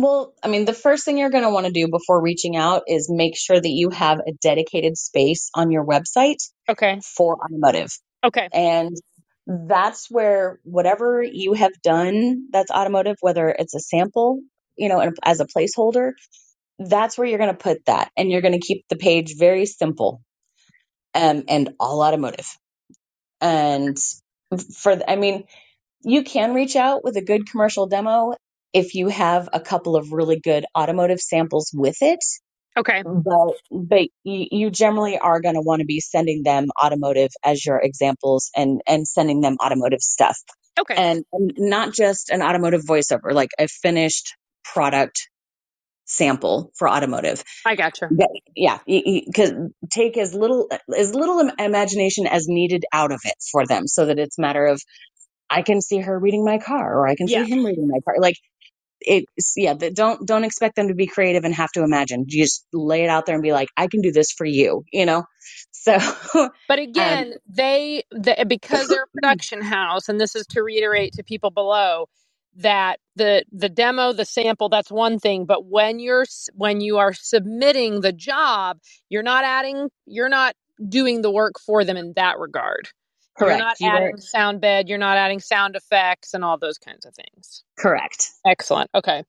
[0.00, 2.84] Well, I mean, the first thing you're going to want to do before reaching out
[2.86, 6.36] is make sure that you have a dedicated space on your website
[6.68, 7.00] okay.
[7.02, 7.90] for automotive.
[8.24, 8.48] Okay.
[8.52, 8.96] And
[9.48, 14.38] that's where whatever you have done that's automotive, whether it's a sample,
[14.76, 16.12] you know, as a placeholder,
[16.78, 18.12] that's where you're going to put that.
[18.16, 20.22] And you're going to keep the page very simple
[21.12, 22.46] um, and all automotive.
[23.40, 23.98] And
[24.76, 25.42] for, I mean,
[26.04, 28.34] you can reach out with a good commercial demo
[28.72, 32.20] if you have a couple of really good automotive samples with it.
[32.76, 33.02] Okay.
[33.02, 37.64] But but you, you generally are going to want to be sending them automotive as
[37.64, 40.38] your examples and and sending them automotive stuff.
[40.78, 40.94] Okay.
[40.94, 45.28] And, not just an automotive voiceover, like a finished product
[46.04, 47.42] sample for automotive.
[47.66, 48.08] I gotcha.
[48.54, 49.52] Yeah, because
[49.90, 54.18] take as little as little imagination as needed out of it for them, so that
[54.18, 54.80] it's a matter of
[55.50, 57.44] I can see her reading my car, or I can yeah.
[57.44, 58.16] see him reading my car.
[58.20, 58.36] Like
[59.00, 62.24] it's yeah don't don't expect them to be creative and have to imagine.
[62.28, 64.84] You just lay it out there and be like i can do this for you
[64.92, 65.24] you know?
[65.70, 65.96] So
[66.68, 71.12] but again um, they, they because they're a production house and this is to reiterate
[71.14, 72.06] to people below
[72.56, 77.12] that the the demo the sample that's one thing but when you're when you are
[77.14, 80.54] submitting the job you're not adding you're not
[80.88, 82.88] doing the work for them in that regard
[83.38, 83.58] Correct.
[83.58, 87.06] You're not you adding sound bed, you're not adding sound effects and all those kinds
[87.06, 87.64] of things.
[87.78, 88.30] Correct.
[88.46, 88.90] Excellent.
[88.94, 89.24] Okay.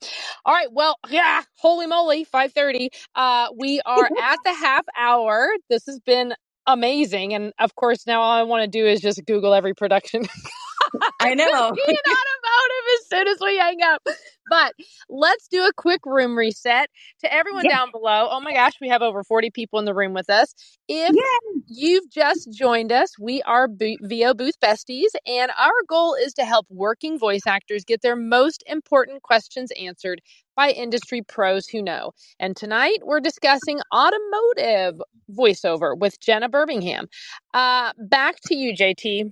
[0.46, 0.72] All right.
[0.72, 2.90] Well, yeah, holy moly, 5:30.
[3.16, 5.50] Uh we are at the half hour.
[5.70, 6.34] This has been
[6.68, 10.24] amazing and of course now all I want to do is just google every production
[11.20, 11.72] I know.
[11.86, 14.08] Being automotive as soon as we hang up.
[14.50, 14.74] But
[15.10, 16.90] let's do a quick room reset
[17.20, 17.78] to everyone yeah.
[17.78, 18.28] down below.
[18.32, 20.54] Oh my gosh, we have over 40 people in the room with us.
[20.88, 21.62] If yeah.
[21.68, 26.46] you've just joined us, we are B- VO Booth Besties, and our goal is to
[26.46, 30.22] help working voice actors get their most important questions answered
[30.56, 32.12] by industry pros who know.
[32.40, 35.00] And tonight we're discussing automotive
[35.32, 37.08] voiceover with Jenna Birmingham.
[37.54, 39.32] Uh, back to you, JT.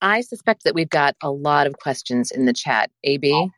[0.00, 2.90] I suspect that we've got a lot of questions in the chat.
[3.04, 3.50] AB?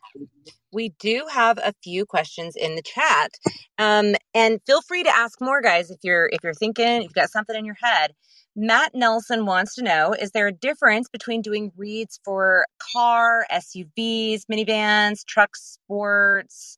[0.72, 3.32] We do have a few questions in the chat.
[3.78, 7.12] Um, and feel free to ask more, guys, if you're if you're thinking, if you've
[7.12, 8.12] got something in your head.
[8.56, 14.42] Matt Nelson wants to know Is there a difference between doing reads for car, SUVs,
[14.50, 16.76] minivans, trucks, sports,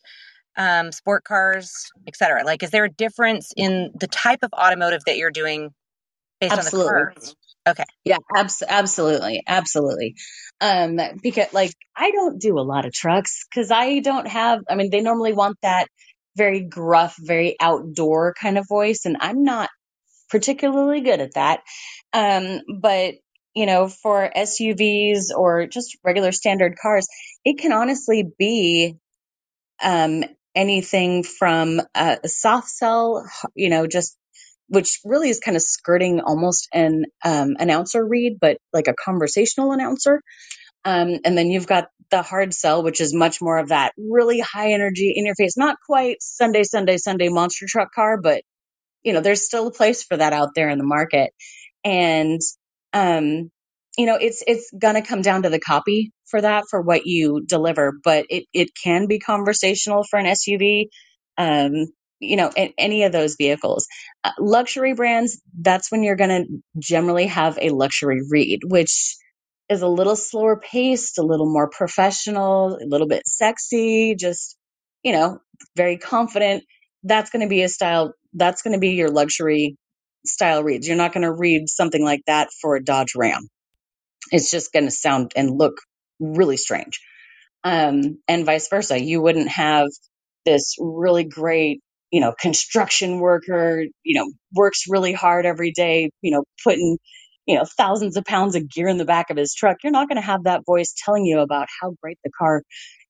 [0.57, 2.45] um, sport cars, etc.?
[2.45, 5.71] Like, is there a difference in the type of automotive that you're doing
[6.41, 6.93] based Absolutely.
[6.93, 7.37] on the cars?
[7.69, 7.85] Okay.
[8.05, 9.43] Yeah, abs- absolutely.
[9.47, 10.17] Absolutely.
[10.61, 14.75] Um, because like I don't do a lot of trucks because I don't have, I
[14.75, 15.87] mean, they normally want that
[16.37, 19.03] very gruff, very outdoor kind of voice.
[19.05, 19.71] And I'm not
[20.31, 21.61] particularly good at that.
[22.13, 23.15] Um, but
[23.55, 27.07] you know, for SUVs or just regular standard cars,
[27.45, 28.97] it can honestly be,
[29.83, 34.17] um, anything from a soft sell, you know, just
[34.73, 39.73] which really is kind of skirting almost an um, announcer read, but like a conversational
[39.73, 40.23] announcer.
[40.85, 44.41] Um, and then you've got the hard sell, which is much more of that really
[44.41, 48.43] high energy in your face, not quite Sunday, Sunday, Sunday monster truck car, but
[49.05, 51.33] you know, there's still a place for that out there in the market.
[51.85, 52.41] And,
[52.93, 53.51] um,
[53.99, 57.07] you know, it's, it's going to come down to the copy for that, for what
[57.07, 60.87] you deliver, but it, it can be conversational for an SUV.
[61.39, 61.73] Um,
[62.23, 63.89] you know, any of those vehicles.
[64.25, 69.17] Uh, luxury brands, that's when you're going to generally have a luxury read, which
[69.71, 74.59] is a little slower paced, a little more professional, a little bit sexy, just,
[75.05, 75.41] you know,
[75.77, 76.65] very confident.
[77.05, 79.77] That's going to be a style, that's going to be your luxury
[80.27, 80.89] style reads.
[80.89, 83.43] You're not going to read something like that for a Dodge Ram.
[84.33, 85.75] it's just going to sound and look
[86.21, 87.01] really strange.
[87.65, 89.01] Um, and vice versa.
[89.01, 89.89] You wouldn't have
[90.47, 91.83] this really great,
[92.13, 96.99] you know, construction worker, you know, works really hard every day, you know, putting,
[97.47, 99.79] you know, thousands of pounds of gear in the back of his truck.
[99.83, 102.63] You're not going to have that voice telling you about how great the car,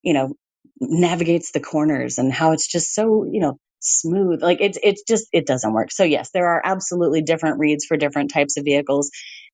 [0.02, 0.34] you know,
[0.80, 4.42] navigates the corners and how it's just so, you know, smooth.
[4.42, 5.90] Like it's, it's just, it doesn't work.
[5.92, 9.10] So yes, there are absolutely different reads for different types of vehicles.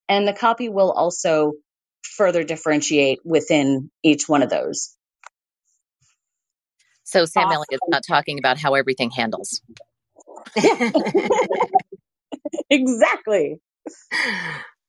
[0.08, 1.54] And the copy will also
[2.02, 4.96] further differentiate within each one of those.
[7.08, 7.54] So Sam awesome.
[7.54, 9.62] Elliott's not talking about how everything handles.
[12.70, 13.62] exactly.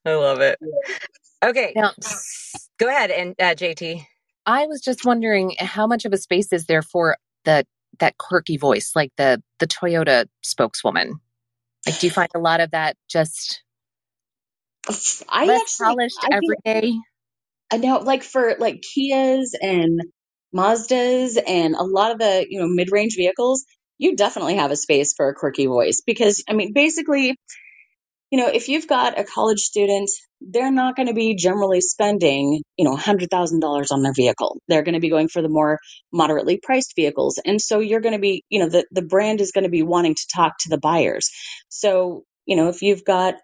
[0.05, 0.59] I love it.
[1.41, 1.71] Okay.
[1.77, 1.93] Now,
[2.77, 4.05] go ahead and uh, JT.
[4.45, 7.65] I was just wondering how much of a space is there for the
[7.99, 11.21] that quirky voice, like the the Toyota spokeswoman?
[11.85, 13.63] Like, do you find a lot of that just
[15.29, 16.93] I less actually, polished I every day?
[17.71, 20.01] I know, like for like Kias and
[20.55, 23.65] Mazdas and a lot of the you know mid range vehicles,
[23.97, 27.35] you definitely have a space for a quirky voice because I mean, basically,
[28.31, 30.09] you know, if you've got a college student,
[30.41, 34.59] they're not going to be generally spending, you know, $100,000 on their vehicle.
[34.67, 35.79] They're going to be going for the more
[36.13, 37.39] moderately priced vehicles.
[37.43, 39.83] And so you're going to be, you know, the, the brand is going to be
[39.83, 41.29] wanting to talk to the buyers.
[41.69, 43.35] So, you know, if you've got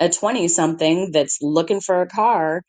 [0.00, 2.62] a 20 something that's looking for a car,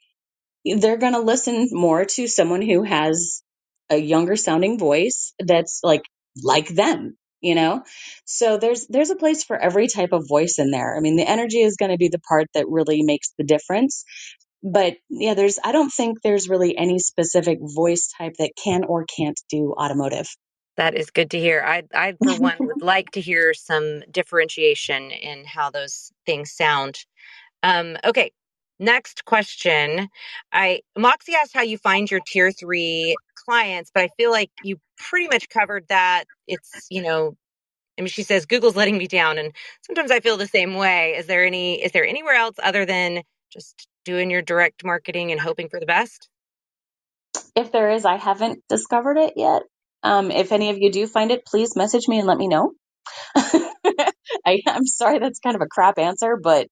[0.66, 3.44] they're going to listen more to someone who has
[3.90, 6.04] a younger sounding voice that's like,
[6.44, 7.84] like them you know?
[8.26, 10.96] So there's there's a place for every type of voice in there.
[10.96, 14.04] I mean the energy is going to be the part that really makes the difference.
[14.62, 19.06] But yeah there's i don't think there's really any specific voice type that can or
[19.06, 20.28] can't do automotive.
[20.78, 21.64] That is good to hear.
[21.66, 27.00] I i for one would like to hear some differentiation in how those things sound.
[27.64, 28.32] Um okay
[28.82, 30.08] Next question.
[30.54, 33.16] I Moxie asked how you find your tier three
[33.50, 36.26] clients, but I feel like you pretty much covered that.
[36.48, 37.36] It's, you know,
[37.98, 41.16] I mean, she says Google's letting me down, and sometimes I feel the same way.
[41.18, 41.84] Is there any?
[41.84, 45.88] Is there anywhere else other than just doing your direct marketing and hoping for the
[45.88, 46.30] best?
[47.56, 49.64] If there is, I haven't discovered it yet.
[50.04, 52.74] Um, if any of you do find it, please message me and let me know.
[53.36, 56.68] I, I'm sorry, that's kind of a crap answer, but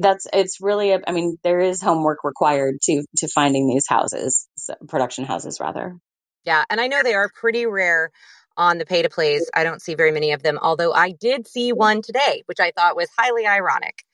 [0.00, 4.48] that's it's really a, I mean there is homework required to to finding these houses,
[4.88, 5.98] production houses rather.
[6.44, 8.10] Yeah, and I know they are pretty rare
[8.56, 9.48] on the pay to plays.
[9.54, 12.72] I don't see very many of them, although I did see one today, which I
[12.76, 14.04] thought was highly ironic.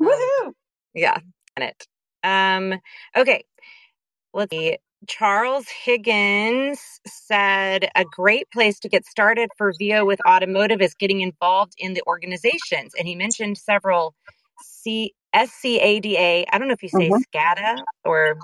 [0.00, 0.46] Um, Woohoo!
[0.46, 0.52] Um,
[0.94, 1.18] yeah,
[1.58, 1.86] it.
[2.22, 2.78] Um,
[3.16, 3.44] okay,
[4.32, 4.78] let's see.
[5.08, 11.20] Charles Higgins said a great place to get started for VO with automotive is getting
[11.20, 12.92] involved in the organizations.
[12.96, 14.14] And he mentioned several
[14.62, 16.44] C SCADA.
[16.52, 17.36] I don't know if you say mm-hmm.
[17.36, 18.38] SCADA or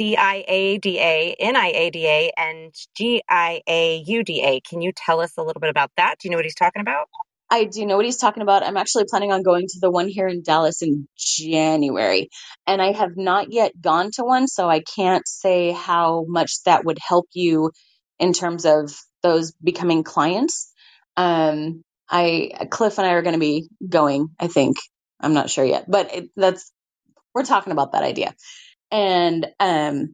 [0.00, 4.64] CIADA, NIADA, and GIAUDA.
[4.64, 6.16] Can you tell us a little bit about that?
[6.20, 7.08] Do you know what he's talking about?
[7.50, 8.62] I do know what he's talking about.
[8.62, 12.30] I'm actually planning on going to the one here in Dallas in January.
[12.66, 16.84] And I have not yet gone to one, so I can't say how much that
[16.84, 17.72] would help you
[18.18, 20.72] in terms of those becoming clients.
[21.16, 24.76] Um, I Cliff and I are going to be going, I think.
[25.20, 26.72] I'm not sure yet, but it, that's
[27.34, 28.34] we're talking about that idea
[28.92, 30.12] and um,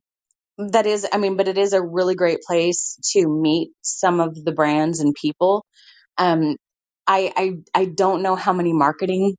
[0.59, 4.35] that is i mean but it is a really great place to meet some of
[4.45, 5.65] the brands and people.
[6.19, 6.57] Um,
[7.07, 9.37] I, I i don't know how many marketing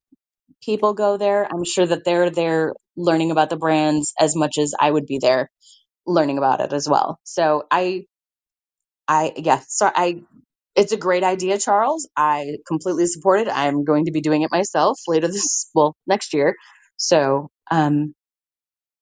[0.64, 1.46] people go there.
[1.46, 5.20] I'm sure that they're there learning about the brands as much as i would be
[5.20, 5.50] there
[6.08, 7.20] learning about it as well.
[7.26, 8.06] So i
[9.08, 10.22] i yeah so i
[10.76, 12.10] it's a great idea charles.
[12.18, 13.50] I completely support it.
[13.50, 16.56] I'm going to be doing it myself later this well next year.
[16.98, 18.16] So um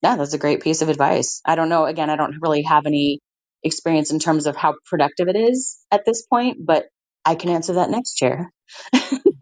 [0.02, 1.42] yeah, that's a great piece of advice.
[1.46, 1.86] I don't know.
[1.86, 3.20] Again, I don't really have any
[3.64, 6.86] experience in terms of how productive it is at this point, but
[7.26, 8.52] I can answer that next year.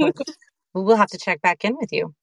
[0.73, 2.13] we'll have to check back in with you.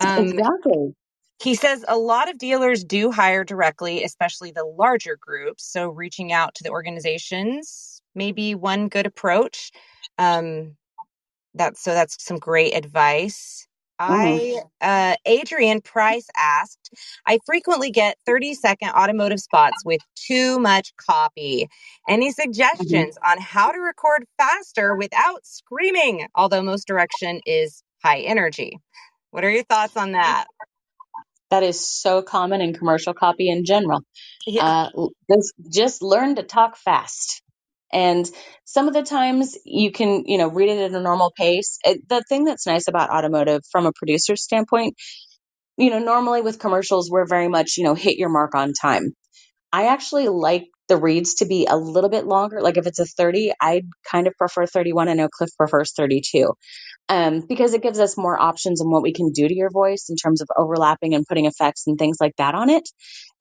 [0.00, 0.94] Um, exactly.
[1.42, 5.64] He says a lot of dealers do hire directly, especially the larger groups.
[5.64, 9.70] So reaching out to the organizations may be one good approach.
[10.18, 10.76] Um,
[11.54, 13.66] that's so that's some great advice.
[14.00, 14.58] Mm-hmm.
[14.80, 16.90] I, uh, Adrian Price asked,
[17.26, 21.68] I frequently get 30 second automotive spots with too much copy.
[22.08, 22.42] Any mm-hmm.
[22.42, 23.30] suggestions mm-hmm.
[23.30, 26.26] on how to record faster without screaming?
[26.34, 28.78] Although most direction is high energy.
[29.30, 30.46] What are your thoughts on that?
[31.50, 34.00] That is so common in commercial copy in general.
[34.46, 34.88] Yeah.
[34.94, 37.42] Uh, just, just learn to talk fast.
[37.92, 38.28] And
[38.64, 41.78] some of the times you can, you know, read it at a normal pace.
[41.84, 44.96] It, the thing that's nice about automotive from a producer's standpoint,
[45.78, 49.12] you know, normally with commercials, we're very much, you know, hit your mark on time.
[49.72, 52.62] I actually like the reads to be a little bit longer.
[52.62, 55.08] Like if it's a 30, I kind of prefer 31.
[55.08, 56.48] I know Cliff prefers 32
[57.10, 60.08] um, because it gives us more options on what we can do to your voice
[60.10, 62.90] in terms of overlapping and putting effects and things like that on it.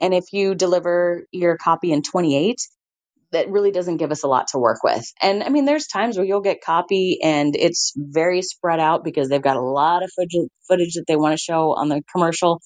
[0.02, 2.58] And if you deliver your copy in 28,
[3.32, 5.05] that really doesn't give us a lot to work with.
[5.21, 9.30] And I mean, there's times where you'll get copy and it's very spread out because
[9.30, 12.61] they've got a lot of footage, that they want to show on the commercial.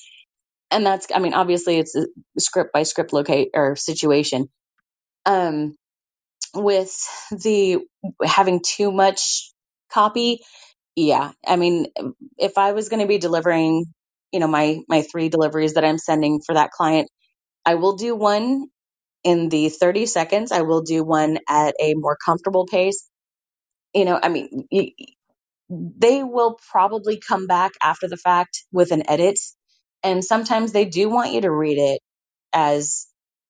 [0.71, 2.05] And that's, I mean, obviously it's a
[2.39, 4.47] script by script locate or situation.
[5.25, 5.75] Um,
[6.53, 6.93] with
[7.31, 7.79] the
[8.23, 9.51] having too much
[9.91, 10.41] copy,
[10.95, 11.31] yeah.
[11.47, 11.87] I mean,
[12.37, 13.85] if I was going to be delivering,
[14.31, 17.09] you know, my, my three deliveries that I'm sending for that client,
[17.65, 18.67] I will do one
[19.23, 20.51] in the 30 seconds.
[20.51, 23.09] I will do one at a more comfortable pace.
[23.95, 24.67] You know, I mean,
[25.69, 29.39] they will probably come back after the fact with an edit.
[30.03, 32.01] And sometimes they do want you to read it
[32.53, 33.07] as,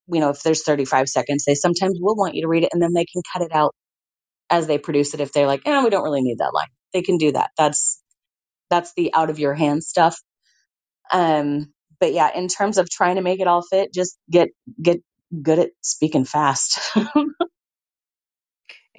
[0.08, 2.82] you know, if there's 35 seconds, they sometimes will want you to read it and
[2.82, 3.74] then they can cut it out
[4.50, 5.20] as they produce it.
[5.20, 7.50] If they're like, eh, we don't really need that line, they can do that.
[7.58, 8.02] That's,
[8.70, 10.18] that's the out of your hands stuff.
[11.12, 14.50] Um, but yeah, in terms of trying to make it all fit, just get,
[14.82, 14.98] get
[15.42, 16.78] good at speaking fast.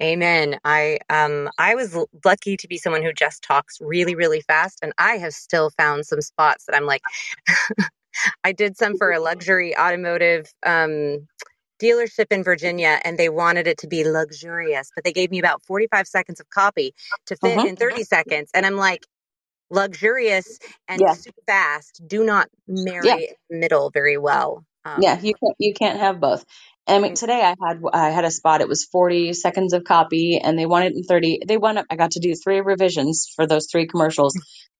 [0.02, 0.58] Amen.
[0.62, 4.92] I um I was lucky to be someone who just talks really really fast and
[4.98, 7.00] I have still found some spots that I'm like
[8.44, 11.26] I did some for a luxury automotive um
[11.82, 15.64] dealership in Virginia and they wanted it to be luxurious but they gave me about
[15.64, 16.92] 45 seconds of copy
[17.26, 17.66] to fit uh-huh.
[17.66, 19.06] in 30 seconds and I'm like
[19.70, 20.58] luxurious
[20.88, 21.14] and yeah.
[21.46, 23.16] fast do not marry yeah.
[23.50, 24.64] middle very well.
[24.86, 26.44] Um, yeah, you can't you can't have both.
[26.86, 27.18] I mean, mm.
[27.18, 28.60] today I had I had a spot.
[28.60, 31.40] It was 40 seconds of copy, and they wanted in 30.
[31.46, 31.86] They went up.
[31.90, 34.34] I got to do three revisions for those three commercials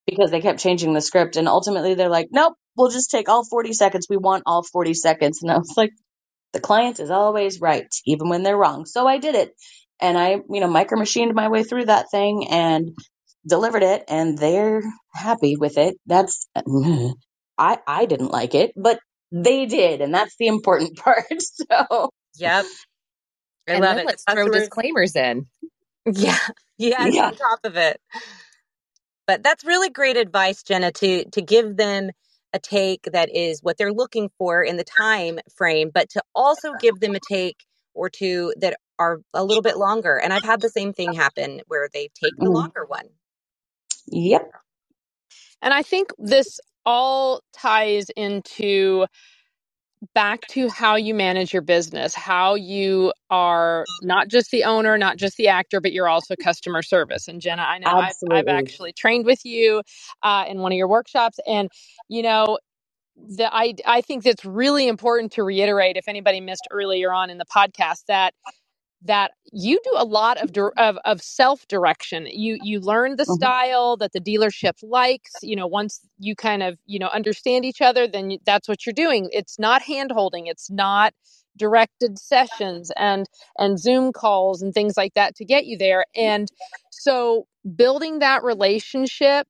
[0.07, 1.37] because they kept changing the script.
[1.37, 4.07] And ultimately, they're like, "Nope, we'll just take all 40 seconds.
[4.09, 5.91] We want all 40 seconds." And I was like,
[6.53, 9.53] "The client is always right, even when they're wrong." So I did it,
[10.01, 12.91] and I, you know, micro machined my way through that thing and
[13.49, 14.83] delivered it, and they're
[15.15, 15.97] happy with it.
[16.07, 16.47] That's
[17.59, 19.01] I I didn't like it, but
[19.33, 21.25] they did, and that's the important part.
[21.41, 22.65] So, yep.
[23.69, 24.07] I and love it.
[24.07, 25.47] Let's throw disclaimers in.
[26.07, 26.39] Yeah.
[26.79, 27.27] Yes, yeah.
[27.27, 28.01] on top of it.
[29.27, 32.11] But that's really great advice, Jenna, to to give them
[32.53, 36.73] a take that is what they're looking for in the time frame, but to also
[36.81, 37.65] give them a take
[37.95, 40.17] or two that are a little bit longer.
[40.17, 42.55] And I've had the same thing happen where they take the mm.
[42.55, 43.09] longer one.
[44.09, 44.51] Yep.
[45.63, 49.07] And I think this all ties into
[50.15, 55.17] back to how you manage your business, how you are not just the owner, not
[55.17, 57.29] just the actor, but you're also customer service.
[57.29, 59.83] And Jenna, I know I've, I've, actually trained with you
[60.23, 61.71] uh, in one of your workshops, and
[62.09, 62.59] you know.
[63.29, 67.39] The, I, I think that's really important to reiterate if anybody missed earlier on in
[67.39, 68.35] the podcast that
[69.07, 72.27] that you do a lot of of, of self direction.
[72.31, 73.35] You you learn the mm-hmm.
[73.35, 75.33] style that the dealership likes.
[75.43, 78.85] You know, once you kind of you know understand each other, then you, that's what
[78.85, 79.29] you're doing.
[79.33, 80.47] It's not hand holding.
[80.47, 81.15] It's not
[81.57, 83.27] directed sessions and
[83.59, 86.05] and Zoom calls and things like that to get you there.
[86.15, 86.49] And
[86.91, 89.47] so building that relationship,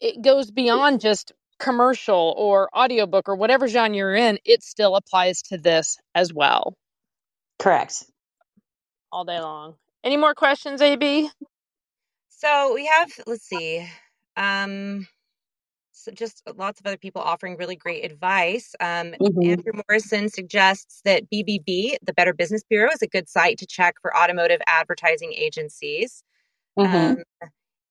[0.00, 4.38] it goes beyond just commercial or audiobook or whatever genre you're in.
[4.44, 6.74] It still applies to this as well.
[7.58, 8.04] Correct
[9.12, 9.74] all day long.
[10.02, 11.30] Any more questions, AB?
[12.28, 13.86] So we have, let's see,
[14.36, 15.06] um,
[16.00, 18.74] so just lots of other people offering really great advice.
[18.80, 19.50] Um, mm-hmm.
[19.50, 23.96] Andrew Morrison suggests that BBB, the Better Business Bureau, is a good site to check
[24.00, 26.22] for automotive advertising agencies.
[26.78, 26.96] Mm-hmm.
[26.96, 27.16] Um,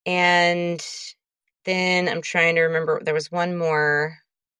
[0.05, 0.85] and
[1.65, 4.17] then I'm trying to remember, there was one more.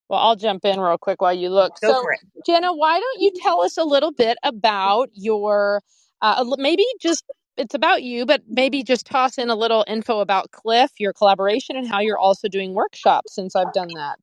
[0.08, 1.80] Well, I'll jump in real quick while you look.
[1.80, 2.04] Go so,
[2.46, 5.82] Jenna, why don't you tell us a little bit about your
[6.22, 7.24] uh, maybe just
[7.56, 11.76] it's about you, but maybe just toss in a little info about Cliff, your collaboration,
[11.76, 14.18] and how you're also doing workshops since I've done that.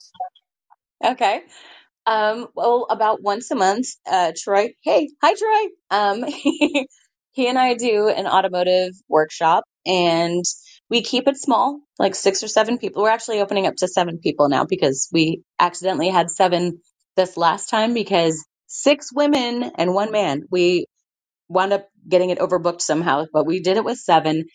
[1.05, 1.41] Okay.
[2.05, 5.69] Um, well, about once a month, uh, Troy, hey, hi, Troy.
[5.89, 6.25] Um,
[7.31, 10.43] he and I do an automotive workshop and
[10.89, 13.03] we keep it small, like six or seven people.
[13.03, 16.81] We're actually opening up to seven people now because we accidentally had seven
[17.15, 20.43] this last time because six women and one man.
[20.51, 20.87] We
[21.49, 24.45] wound up getting it overbooked somehow, but we did it with seven.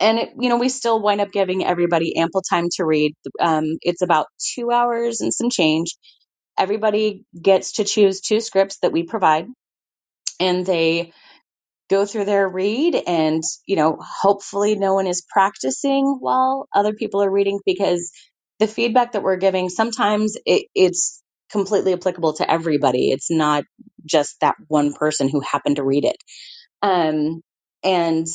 [0.00, 3.14] And it, you know, we still wind up giving everybody ample time to read.
[3.40, 4.26] Um, it's about
[4.56, 5.96] two hours and some change.
[6.58, 9.46] Everybody gets to choose two scripts that we provide,
[10.40, 11.12] and they
[11.90, 12.96] go through their read.
[13.06, 18.12] And you know, hopefully, no one is practicing while other people are reading because
[18.60, 21.21] the feedback that we're giving, sometimes it, it's
[21.52, 23.10] completely applicable to everybody.
[23.12, 23.64] It's not
[24.06, 26.18] just that one person who happened to read it.
[26.82, 27.42] Um,
[27.84, 28.26] and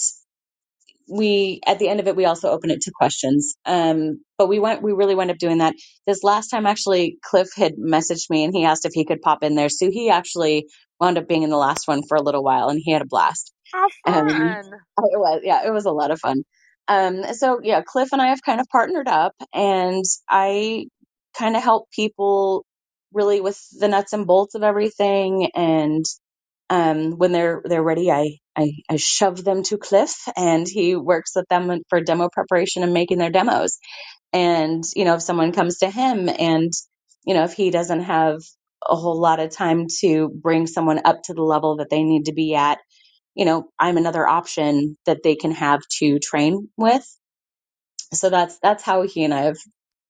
[1.10, 3.58] we at the end of it we also open it to questions.
[3.66, 5.76] Um, but we went we really wound up doing that.
[6.08, 9.44] This last time actually cliff had messaged me and he asked if he could pop
[9.44, 9.70] in there.
[9.70, 10.68] So he actually
[11.02, 13.08] wound up being in the last one for a little while and he had a
[13.08, 13.54] blast.
[13.74, 14.16] How fun!
[14.36, 14.64] um,
[15.00, 16.44] it was yeah it was a lot of fun.
[16.90, 20.86] Um, so yeah cliff and i have kind of partnered up and i
[21.38, 22.66] kind of help people
[23.18, 26.06] really with the nuts and bolts of everything and
[26.72, 31.34] um, when they're they're ready, I, I I shove them to Cliff, and he works
[31.38, 33.80] with them for demo preparation and making their demos.
[34.34, 36.72] And you know, if someone comes to him, and
[37.26, 38.40] you know, if he doesn't have
[38.88, 42.26] a whole lot of time to bring someone up to the level that they need
[42.26, 42.80] to be at,
[43.36, 47.06] you know, I'm another option that they can have to train with.
[48.14, 49.58] So that's that's how he and I have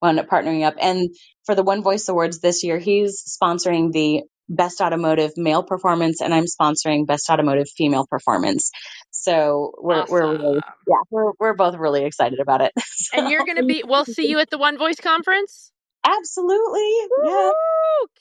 [0.00, 0.74] wound up partnering up.
[0.80, 6.20] And for the One Voice Awards this year, he's sponsoring the Best Automotive Male Performance,
[6.22, 8.70] and I'm sponsoring Best Automotive Female Performance.
[9.10, 10.12] So we're awesome.
[10.12, 12.72] we're really, yeah we're we're both really excited about it.
[12.78, 13.18] so.
[13.18, 13.82] And you're going to be.
[13.86, 15.70] We'll see you at the One Voice conference.
[16.06, 16.90] Absolutely.
[17.18, 17.30] Woo!
[17.30, 17.50] Yeah.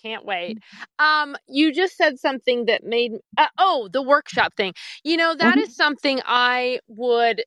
[0.01, 0.57] Can't wait.
[0.99, 4.73] Um, you just said something that made uh, oh the workshop thing.
[5.03, 5.59] You know that mm-hmm.
[5.59, 7.43] is something I would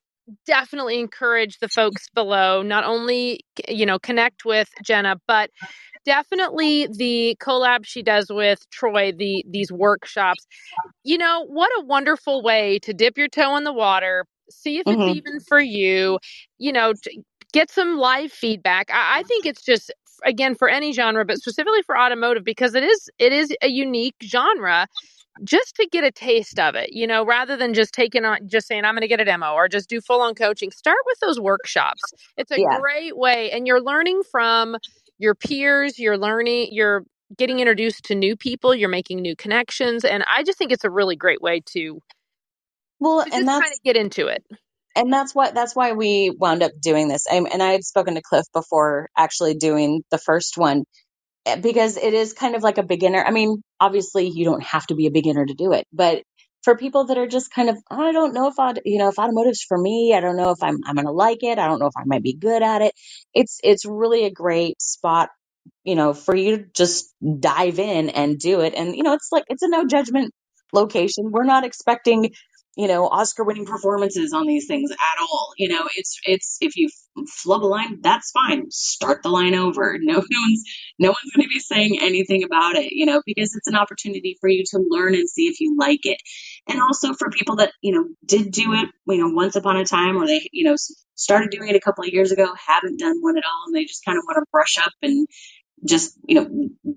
[0.46, 5.50] definitely encourage the folks below not only you know connect with Jenna but
[6.04, 10.46] definitely the collab she does with Troy the these workshops.
[11.04, 14.84] You know what a wonderful way to dip your toe in the water see if
[14.86, 15.00] mm-hmm.
[15.02, 16.18] it's even for you
[16.58, 16.92] you know
[17.52, 18.90] get some live feedback.
[18.90, 19.92] I, I think it's just
[20.24, 24.16] again for any genre but specifically for automotive because it is it is a unique
[24.22, 24.86] genre
[25.44, 28.66] just to get a taste of it, you know, rather than just taking on, just
[28.66, 31.18] saying, I'm going to get a demo or just do full on coaching, start with
[31.20, 32.02] those workshops.
[32.36, 32.78] It's a yeah.
[32.78, 33.50] great way.
[33.50, 34.76] And you're learning from
[35.18, 37.04] your peers, you're learning, you're
[37.36, 40.04] getting introduced to new people, you're making new connections.
[40.04, 42.00] And I just think it's a really great way to,
[42.98, 44.44] well, to and that's kind of get into it.
[44.96, 47.26] And that's what that's why we wound up doing this.
[47.30, 50.84] I, and I've spoken to Cliff before actually doing the first one
[51.46, 53.22] Eh, because it is kind of like a beginner.
[53.24, 56.22] I mean, obviously you don't have to be a beginner to do it, but
[56.62, 59.08] for people that are just kind of, oh, I don't know if I, you know,
[59.08, 61.58] if automotive's for me, I don't know if I'm, I'm going to like it.
[61.58, 62.94] I don't know if I might be good at it.
[63.34, 65.30] It's, it's really a great spot,
[65.84, 68.74] you know, for you to just dive in and do it.
[68.76, 70.32] And, you know, it's like, it's a no judgment
[70.72, 71.30] location.
[71.32, 72.32] We're not expecting
[72.80, 75.52] you know, Oscar winning performances on these things at all.
[75.58, 76.88] You know, it's it's if you
[77.28, 78.70] flub a line, that's fine.
[78.70, 79.98] Start the line over.
[80.00, 80.64] No, one's
[80.98, 82.92] no one's going to be saying anything about it.
[82.92, 86.00] You know, because it's an opportunity for you to learn and see if you like
[86.04, 86.16] it,
[86.70, 89.84] and also for people that you know did do it, you know, once upon a
[89.84, 90.76] time, or they you know
[91.16, 93.84] started doing it a couple of years ago, haven't done one at all, and they
[93.84, 95.28] just kind of want to brush up and
[95.86, 96.48] just you know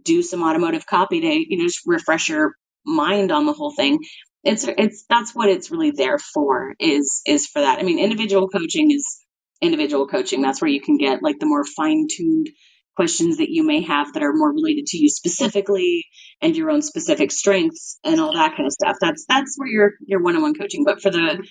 [0.04, 2.54] do some automotive copy to you know just refresh your
[2.86, 4.00] mind on the whole thing
[4.44, 7.80] it's it's that's what it's really there for is is for that.
[7.80, 9.20] I mean, individual coaching is
[9.62, 10.42] individual coaching.
[10.42, 12.50] That's where you can get like the more fine tuned
[12.96, 16.06] questions that you may have that are more related to you specifically
[16.42, 18.98] and your own specific strengths and all that kind of stuff.
[19.00, 20.84] That's that's where your your one on one coaching.
[20.84, 21.48] But for the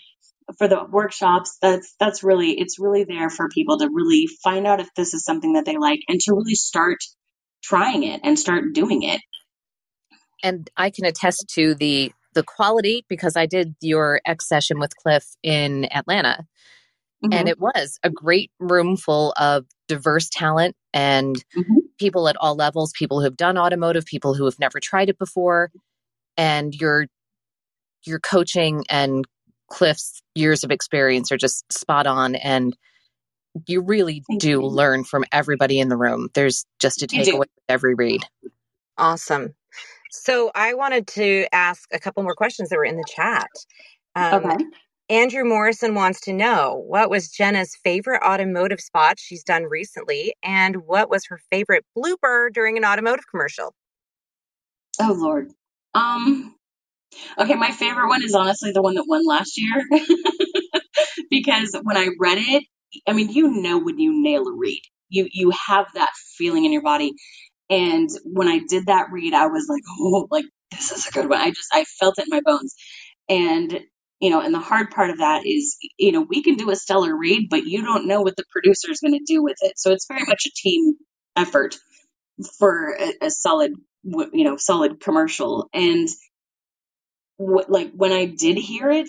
[0.58, 4.80] for the workshops, that's that's really it's really there for people to really find out
[4.80, 6.98] if this is something that they like and to really start
[7.64, 9.20] trying it and start doing it.
[10.44, 14.96] And I can attest to the the quality because I did your X session with
[14.96, 16.44] Cliff in Atlanta.
[17.24, 17.32] Mm-hmm.
[17.32, 21.74] And it was a great room full of diverse talent and mm-hmm.
[21.98, 25.18] people at all levels, people who have done automotive, people who have never tried it
[25.18, 25.70] before.
[26.36, 27.06] And your
[28.04, 29.24] your coaching and
[29.70, 32.76] Cliff's years of experience are just spot on and
[33.66, 34.66] you really Thank do you.
[34.66, 36.28] learn from everybody in the room.
[36.34, 38.22] There's just a takeaway with every read.
[38.96, 39.54] Awesome.
[40.12, 43.48] So I wanted to ask a couple more questions that were in the chat.
[44.14, 44.64] Um, okay.
[45.08, 50.86] Andrew Morrison wants to know what was Jenna's favorite automotive spot she's done recently, and
[50.86, 53.74] what was her favorite blooper during an automotive commercial?
[55.00, 55.50] Oh Lord.
[55.94, 56.54] Um.
[57.38, 59.84] Okay, my favorite one is honestly the one that won last year,
[61.30, 62.64] because when I read it,
[63.06, 66.72] I mean, you know when you nail a read, you you have that feeling in
[66.72, 67.12] your body,
[67.72, 71.30] and when I did that read, I was like, oh, like this is a good
[71.30, 71.40] one.
[71.40, 72.76] I just, I felt it in my bones.
[73.28, 73.80] And,
[74.20, 76.76] you know, and the hard part of that is, you know, we can do a
[76.76, 79.74] stellar read, but you don't know what the producer is going to do with it.
[79.78, 80.94] So it's very much a team
[81.36, 81.76] effort
[82.58, 83.72] for a, a solid,
[84.04, 85.68] you know, solid commercial.
[85.74, 86.08] And
[87.38, 89.08] what, like when I did hear it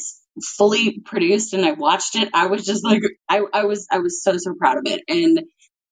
[0.58, 4.24] fully produced and I watched it, I was just like, I, I was, I was
[4.24, 5.04] so, so proud of it.
[5.10, 5.42] And,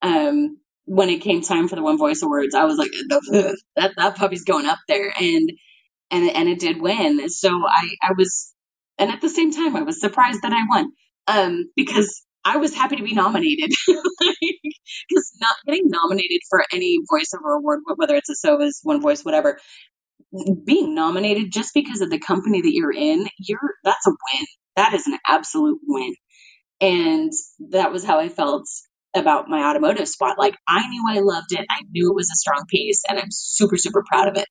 [0.03, 0.57] um,
[0.95, 2.91] when it came time for the One Voice Awards, I was like,
[3.77, 5.51] that that puppy's going up there, and
[6.11, 7.29] and and it did win.
[7.29, 8.53] So I I was,
[8.99, 10.91] and at the same time, I was surprised that I won,
[11.27, 13.71] um, because I was happy to be nominated.
[15.09, 19.59] Because not getting nominated for any voiceover award, whether it's a SOVAS, One Voice, whatever,
[20.65, 24.45] being nominated just because of the company that you're in, you're that's a win.
[24.77, 26.15] That is an absolute win.
[26.81, 27.31] And
[27.71, 28.67] that was how I felt
[29.15, 30.37] about my automotive spot.
[30.37, 31.65] Like I knew I loved it.
[31.69, 34.47] I knew it was a strong piece and I'm super, super proud of it.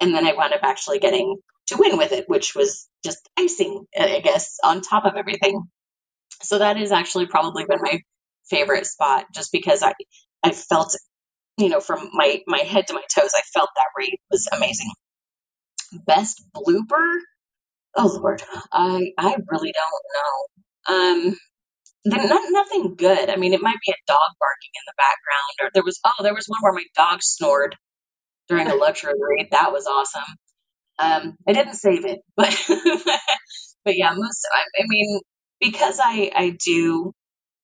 [0.00, 1.36] And then I wound up actually getting
[1.68, 5.64] to win with it, which was just icing, I guess, on top of everything.
[6.42, 8.00] So that has actually probably been my
[8.50, 9.92] favorite spot just because I,
[10.42, 10.96] I felt,
[11.58, 14.90] you know, from my, my head to my toes, I felt that rate was amazing.
[16.06, 17.18] Best blooper?
[17.96, 18.42] Oh Lord,
[18.72, 21.26] I, I really don't know.
[21.28, 21.36] Um,
[22.06, 23.30] not, nothing good.
[23.30, 26.24] I mean, it might be a dog barking in the background, or there was oh,
[26.24, 27.76] there was one where my dog snored
[28.48, 29.48] during a luxury read.
[29.52, 30.36] That was awesome.
[30.98, 32.54] Um, I didn't save it, but
[33.84, 34.46] but yeah, most.
[34.54, 35.20] I, I mean,
[35.60, 37.12] because I I do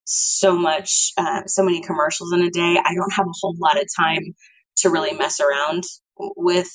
[0.07, 3.81] so much, uh, so many commercials in a day, I don't have a whole lot
[3.81, 4.35] of time
[4.79, 5.85] to really mess around
[6.19, 6.71] with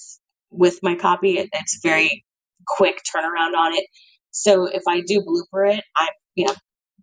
[0.52, 1.40] with my copy.
[1.40, 2.26] It, it's very
[2.68, 3.86] quick turnaround on it.
[4.32, 6.56] So if I do blooper it, I'm you know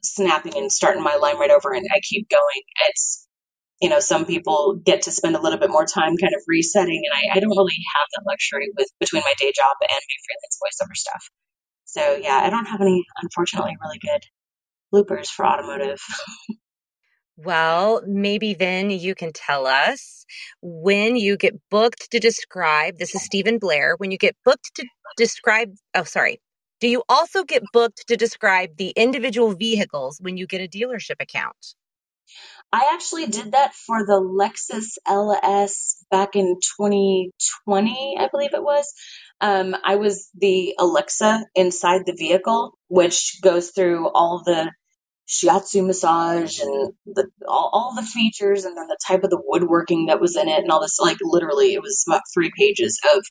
[0.04, 2.62] snapping and starting my line right over and I keep going.
[2.88, 3.26] It's,
[3.80, 7.02] you know, some people get to spend a little bit more time kind of resetting
[7.04, 10.16] and I, I don't really have that luxury with between my day job and my
[10.26, 11.24] freelance voiceover stuff.
[11.84, 14.22] So yeah, I don't have any, unfortunately, really good
[14.92, 16.00] bloopers for automotive.
[17.36, 20.24] Well, maybe then you can tell us
[20.62, 22.98] when you get booked to describe.
[22.98, 23.96] This is Stephen Blair.
[23.98, 24.86] When you get booked to
[25.16, 26.38] describe, oh, sorry,
[26.80, 31.20] do you also get booked to describe the individual vehicles when you get a dealership
[31.20, 31.56] account?
[32.72, 38.92] I actually did that for the Lexus LS back in 2020, I believe it was.
[39.40, 44.70] Um, I was the Alexa inside the vehicle, which goes through all the
[45.28, 50.06] shiatsu massage and the, all, all the features and then the type of the woodworking
[50.06, 51.00] that was in it and all this.
[51.00, 53.24] Like literally, it was about three pages of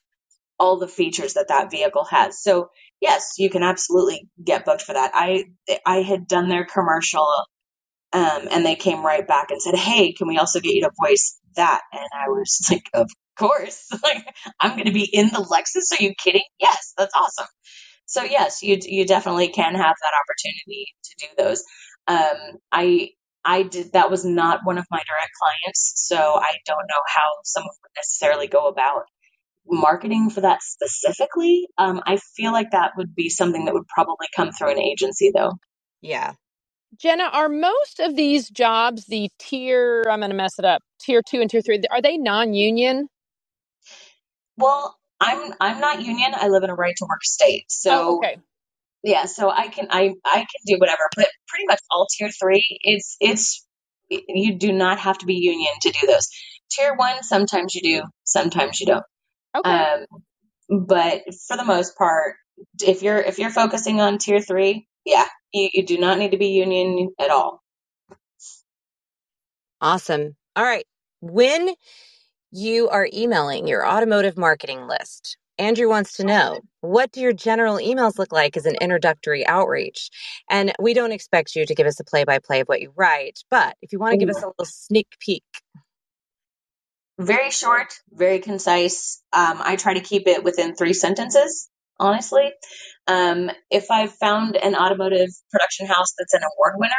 [0.60, 2.41] all the features that that vehicle has.
[2.41, 2.70] So
[3.01, 5.12] yes, you can absolutely get booked for that.
[5.14, 5.45] I
[5.86, 7.28] I had done their commercial,
[8.14, 10.91] um, and they came right back and said, "Hey, can we also get you to
[11.01, 13.89] voice that?" And I was like, "Of course!
[14.04, 14.26] Like,
[14.62, 15.99] I'm going to be in the Lexus.
[15.99, 16.43] Are you kidding?
[16.60, 17.47] Yes, that's awesome."
[18.08, 21.64] So yes, you you definitely can have that opportunity to do those.
[22.10, 23.12] Um, I
[23.45, 27.30] I did that was not one of my direct clients, so I don't know how
[27.45, 29.04] someone would necessarily go about
[29.68, 31.68] marketing for that specifically.
[31.78, 35.32] Um, I feel like that would be something that would probably come through an agency,
[35.36, 35.53] though.
[36.01, 36.34] Yeah.
[36.97, 41.22] Jenna, are most of these jobs the tier, I'm going to mess it up, tier
[41.28, 43.09] two and tier three, are they non union?
[44.57, 46.34] Well, I'm I'm not union.
[46.36, 47.66] I live in a right to work state.
[47.70, 48.38] So oh, okay.
[49.03, 52.80] Yeah, so I can I I can do whatever, but pretty much all tier 3
[52.82, 53.66] it's it's
[54.09, 56.28] you do not have to be union to do those.
[56.72, 59.03] Tier 1 sometimes you do, sometimes you don't.
[59.56, 59.70] Okay.
[59.70, 60.06] Um,
[60.86, 62.36] but for the most part,
[62.82, 66.38] if you're if you're focusing on tier three, yeah, you, you do not need to
[66.38, 67.62] be union at all.
[69.82, 70.36] Awesome.
[70.56, 70.86] All right.
[71.22, 71.74] When
[72.51, 77.78] you are emailing your automotive marketing list, Andrew wants to know what do your general
[77.78, 80.10] emails look like as an introductory outreach?
[80.49, 82.93] And we don't expect you to give us a play by play of what you
[82.95, 85.43] write, but if you want to give us a little sneak peek
[87.20, 89.22] very short, very concise.
[89.32, 92.51] Um, I try to keep it within three sentences, honestly.
[93.07, 96.93] Um, if I've found an automotive production house that's an award winner,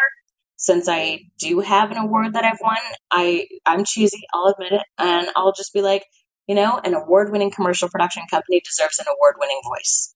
[0.57, 2.77] since I do have an award that I've won,
[3.11, 6.05] I I'm cheesy, I'll admit it, and I'll just be like,
[6.47, 10.15] you know, an award-winning commercial production company deserves an award-winning voice.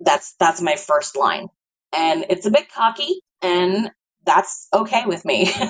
[0.00, 1.48] That's that's my first line,
[1.92, 3.90] and it's a bit cocky, and
[4.26, 5.46] that's okay with me.
[5.46, 5.62] so,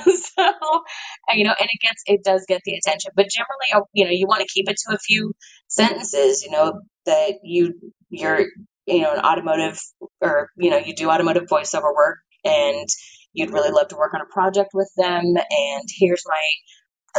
[1.35, 4.11] you know, and it gets, it does get the attention, but generally, uh, you know,
[4.11, 5.33] you want to keep it to a few
[5.69, 7.75] sentences, you know, that you,
[8.11, 8.47] you're,
[8.87, 9.79] you know, an automotive
[10.21, 12.89] or, you know, you do automotive voiceover work and
[13.33, 15.23] you'd really love to work on a project with them.
[15.37, 16.41] And here's my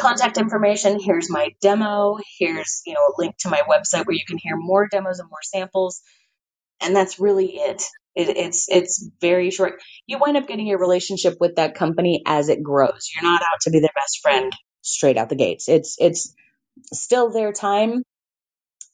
[0.01, 0.99] contact information.
[0.99, 2.17] Here's my demo.
[2.39, 5.29] Here's, you know, a link to my website where you can hear more demos and
[5.29, 6.01] more samples.
[6.81, 7.83] And that's really it.
[8.17, 9.81] It, it's it's very short.
[10.07, 13.09] You wind up getting your relationship with that company as it grows.
[13.15, 14.53] You're not out to be their best friend
[14.83, 15.69] straight out the gates.
[15.69, 16.35] It's it's
[16.93, 18.03] still their time,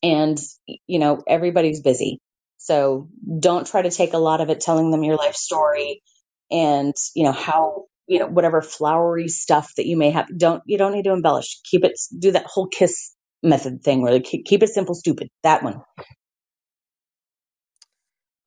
[0.03, 0.39] and
[0.88, 2.19] you know everybody's busy.
[2.57, 3.09] So
[3.39, 6.03] don't try to take a lot of it telling them your life story
[6.51, 10.28] and you know how you know, whatever flowery stuff that you may have.
[10.38, 11.59] Don't, you don't need to embellish.
[11.69, 15.30] Keep it, do that whole kiss method thing where keep, keep it simple, stupid.
[15.43, 15.82] That one.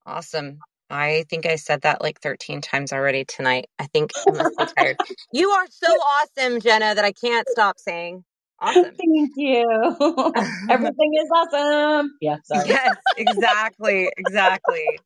[0.07, 0.61] Awesome.
[0.89, 3.69] I think I said that like 13 times already tonight.
[3.79, 4.97] I think I must be tired.
[5.33, 8.25] You are so awesome, Jenna, that I can't stop saying.
[8.61, 8.85] Awesome.
[8.85, 9.67] Thank you.
[10.71, 12.13] Everything is awesome.
[12.21, 12.69] Yeah, sorry.
[12.69, 14.09] Yes, exactly.
[14.17, 15.01] Exactly.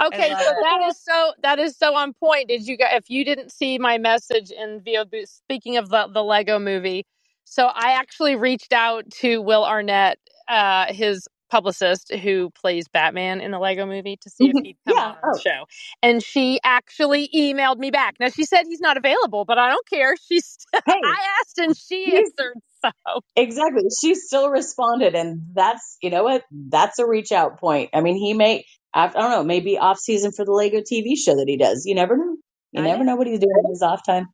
[0.00, 0.56] Okay, so it.
[0.62, 2.48] that is so that is so on point.
[2.48, 6.22] Did you guys if you didn't see my message in VO speaking of the, the
[6.22, 7.04] Lego movie,
[7.44, 13.50] so I actually reached out to Will Arnett, uh, his publicist who plays Batman in
[13.50, 14.64] the Lego movie to see if mm-hmm.
[14.64, 15.04] he'd come yeah.
[15.04, 15.38] on the oh.
[15.38, 15.64] show.
[16.02, 18.16] And she actually emailed me back.
[18.20, 20.14] Now she said he's not available, but I don't care.
[20.16, 22.54] She's hey, I asked and she answered.
[22.80, 27.90] So exactly, she still responded, and that's you know what that's a reach out point.
[27.92, 31.34] I mean, he may I don't know maybe off season for the Lego TV show
[31.36, 31.84] that he does.
[31.86, 32.36] You never know.
[32.72, 33.12] You I never know.
[33.12, 34.26] know what he's doing in his off time.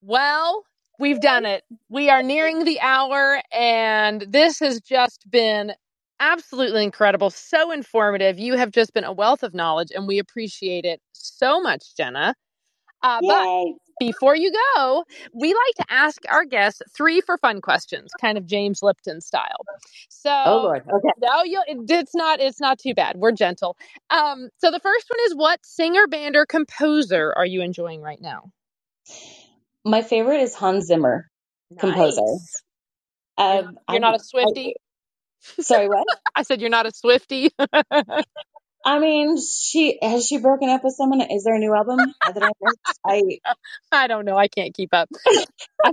[0.00, 0.62] Well,
[0.98, 1.64] we've done it.
[1.88, 5.72] We are nearing the hour, and this has just been
[6.22, 8.38] absolutely incredible, so informative.
[8.38, 12.34] You have just been a wealth of knowledge, and we appreciate it so much, Jenna.
[13.02, 15.04] Uh, but before you go,
[15.34, 19.64] we like to ask our guests three for fun questions, kind of James Lipton style.
[20.08, 23.16] So, oh Lord, okay, no, you, it's not, it's not too bad.
[23.16, 23.76] We're gentle.
[24.10, 28.20] Um, so the first one is, what singer, band, or composer are you enjoying right
[28.20, 28.52] now?
[29.84, 31.28] My favorite is Hans Zimmer,
[31.72, 31.80] nice.
[31.80, 32.20] composer.
[33.36, 34.76] Um, you're, you're not a Swifty.
[35.60, 36.06] Sorry, what?
[36.34, 37.50] I said you're not a Swifty.
[38.84, 41.20] I mean, she has she broken up with someone?
[41.20, 42.42] Is there a new album that
[43.06, 43.12] I
[43.44, 43.54] I
[43.92, 44.36] I don't know.
[44.36, 45.08] I can't keep up.
[45.84, 45.92] I,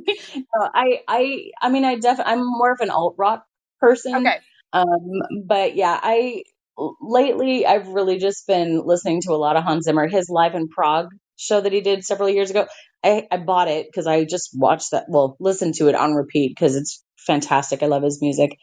[0.55, 3.45] I I I mean, I definitely I'm more of an alt rock
[3.79, 4.15] person.
[4.15, 4.39] Okay.
[4.73, 6.43] Um, but yeah, I
[7.01, 10.07] lately I've really just been listening to a lot of Hans Zimmer.
[10.07, 12.67] His live in Prague show that he did several years ago.
[13.03, 15.05] I I bought it because I just watched that.
[15.09, 17.83] Well, listened to it on repeat because it's fantastic.
[17.83, 18.57] I love his music.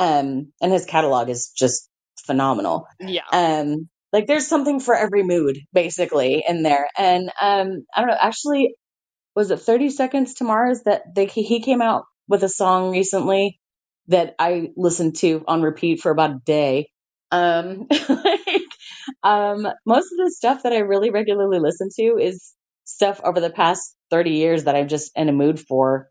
[0.00, 1.88] Um, and his catalog is just
[2.26, 2.86] phenomenal.
[2.98, 3.24] Yeah.
[3.32, 6.88] Um, like there's something for every mood basically in there.
[6.96, 8.74] And um, I don't know, actually,
[9.36, 13.60] was it 30 Seconds to Mars that they, he came out with a song recently
[14.08, 16.88] that I listened to on repeat for about a day.
[17.30, 18.62] Um, like,
[19.22, 22.52] um, most of the stuff that I really regularly listen to is
[22.84, 26.08] stuff over the past 30 years that I'm just in a mood for.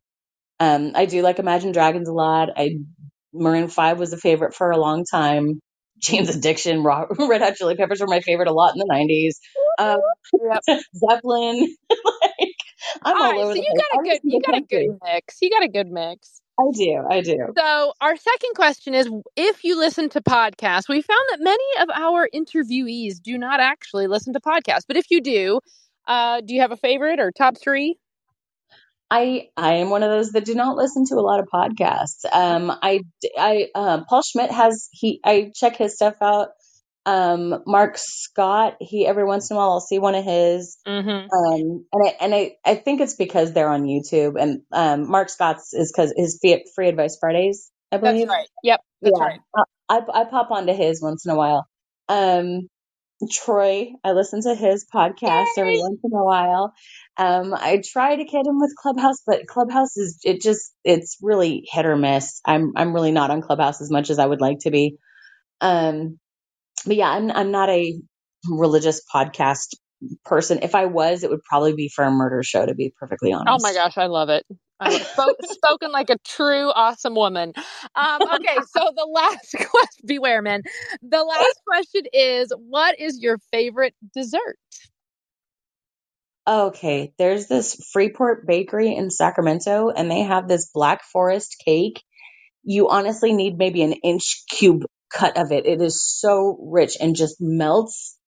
[0.59, 2.49] Um, I do like Imagine Dragons a lot.
[2.55, 2.77] I
[3.33, 5.61] Maroon 5 was a favorite for a long time.
[5.99, 9.33] Jane's Addiction, Rock, Red Hot Chili Peppers were my favorite a lot in the 90s.
[9.83, 9.99] Um,
[10.67, 10.81] yep.
[10.95, 11.75] Zeppelin.
[11.89, 12.55] like,
[13.03, 14.85] I'm all, all right, over so you got a good you got country.
[14.85, 15.37] a good mix.
[15.41, 16.41] You got a good mix.
[16.59, 17.03] I do.
[17.09, 17.37] I do.
[17.57, 21.89] So, our second question is if you listen to podcasts, we found that many of
[21.93, 24.83] our interviewees do not actually listen to podcasts.
[24.87, 25.59] But if you do,
[26.07, 27.97] uh, do you have a favorite or top three?
[29.11, 32.25] I I am one of those that do not listen to a lot of podcasts.
[32.31, 33.01] Um, I
[33.37, 36.49] I uh, Paul Schmidt has he I check his stuff out.
[37.05, 40.77] Um, Marc Scott, he every once in a while I'll see one of his.
[40.87, 41.09] Mm-hmm.
[41.09, 44.39] Um, and I and I I think it's because they're on YouTube.
[44.39, 46.39] And um, Marc Scott's is because his
[46.75, 48.27] free advice Fridays, I believe.
[48.27, 48.47] That's right.
[48.63, 48.81] Yep.
[49.01, 49.25] That's yeah.
[49.25, 49.39] right.
[49.89, 51.67] I I pop onto his once in a while.
[52.09, 52.67] Um,
[53.31, 53.91] Troy.
[54.03, 55.61] I listen to his podcast Yay!
[55.61, 56.73] every once in a while.
[57.17, 61.67] Um, I try to get him with Clubhouse, but Clubhouse is it just it's really
[61.69, 62.39] hit or miss.
[62.45, 64.97] I'm I'm really not on Clubhouse as much as I would like to be.
[65.61, 66.19] Um,
[66.85, 67.99] but yeah, I'm I'm not a
[68.49, 69.75] religious podcast
[70.23, 70.59] person.
[70.61, 72.65] If I was, it would probably be for a murder show.
[72.65, 73.49] To be perfectly honest.
[73.49, 74.45] Oh my gosh, I love it.
[74.81, 77.53] Spoke, spoken like a true awesome woman.
[77.95, 80.61] Um, okay, so the last question, beware, man.
[81.01, 84.57] The last question is, what is your favorite dessert?
[86.47, 92.01] Okay, there's this Freeport Bakery in Sacramento, and they have this Black Forest cake.
[92.63, 95.65] You honestly need maybe an inch cube cut of it.
[95.65, 98.17] It is so rich and just melts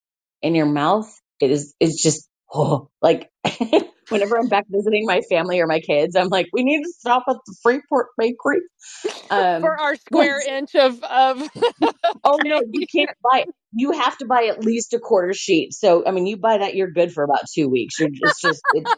[0.41, 1.13] in your mouth.
[1.41, 1.75] It is.
[1.81, 3.31] It's just oh, like
[4.09, 7.25] whenever I'm back visiting my family or my kids, I'm like, we need to stop
[7.29, 8.61] at the Freeport Bakery
[9.31, 11.49] um, for our square inch of of.
[12.25, 13.45] oh no, you can't buy.
[13.73, 15.73] You have to buy at least a quarter sheet.
[15.73, 17.99] So I mean, you buy that, you're good for about two weeks.
[17.99, 18.93] You're it's just it's,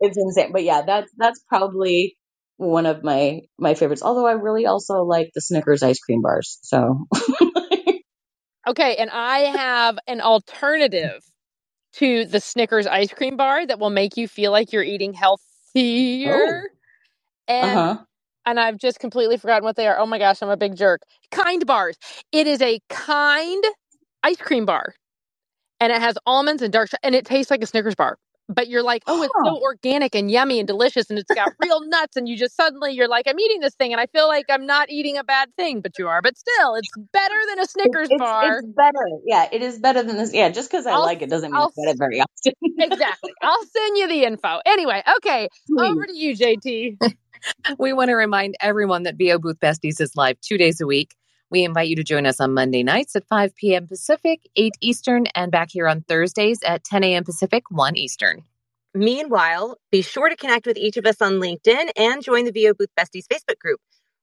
[0.00, 0.52] it's insane.
[0.52, 2.16] But yeah, that's that's probably
[2.56, 4.02] one of my my favorites.
[4.02, 6.58] Although I really also like the Snickers ice cream bars.
[6.62, 7.06] So.
[8.68, 11.22] okay, and I have an alternative
[11.96, 16.64] to the Snickers ice cream bar that will make you feel like you're eating healthier.
[16.64, 16.76] Oh.
[17.48, 18.04] And uh-huh.
[18.44, 19.98] and I've just completely forgotten what they are.
[19.98, 21.02] Oh my gosh, I'm a big jerk.
[21.30, 21.96] Kind bars.
[22.32, 23.64] It is a kind
[24.22, 24.94] ice cream bar.
[25.78, 28.18] And it has almonds and dark and it tastes like a Snickers bar.
[28.48, 31.80] But you're like, oh, it's so organic and yummy and delicious and it's got real
[31.88, 32.16] nuts.
[32.16, 34.66] And you just suddenly, you're like, I'm eating this thing and I feel like I'm
[34.66, 36.22] not eating a bad thing, but you are.
[36.22, 38.58] But still, it's better than a Snickers it's, bar.
[38.58, 39.06] It's better.
[39.24, 40.32] Yeah, it is better than this.
[40.32, 42.52] Yeah, just because I I'll, like it doesn't mean I'll, I get it very often.
[42.78, 43.32] exactly.
[43.42, 44.60] I'll send you the info.
[44.64, 45.90] Anyway, okay, Please.
[45.90, 46.98] over to you, JT.
[47.78, 51.14] we want to remind everyone that VO Booth Besties is live two days a week.
[51.50, 53.86] We invite you to join us on Monday nights at 5 p.m.
[53.86, 57.24] Pacific, 8 Eastern, and back here on Thursdays at 10 a.m.
[57.24, 58.42] Pacific, 1 Eastern.
[58.94, 62.74] Meanwhile, be sure to connect with each of us on LinkedIn and join the VO
[62.74, 63.80] Booth Besties Facebook group.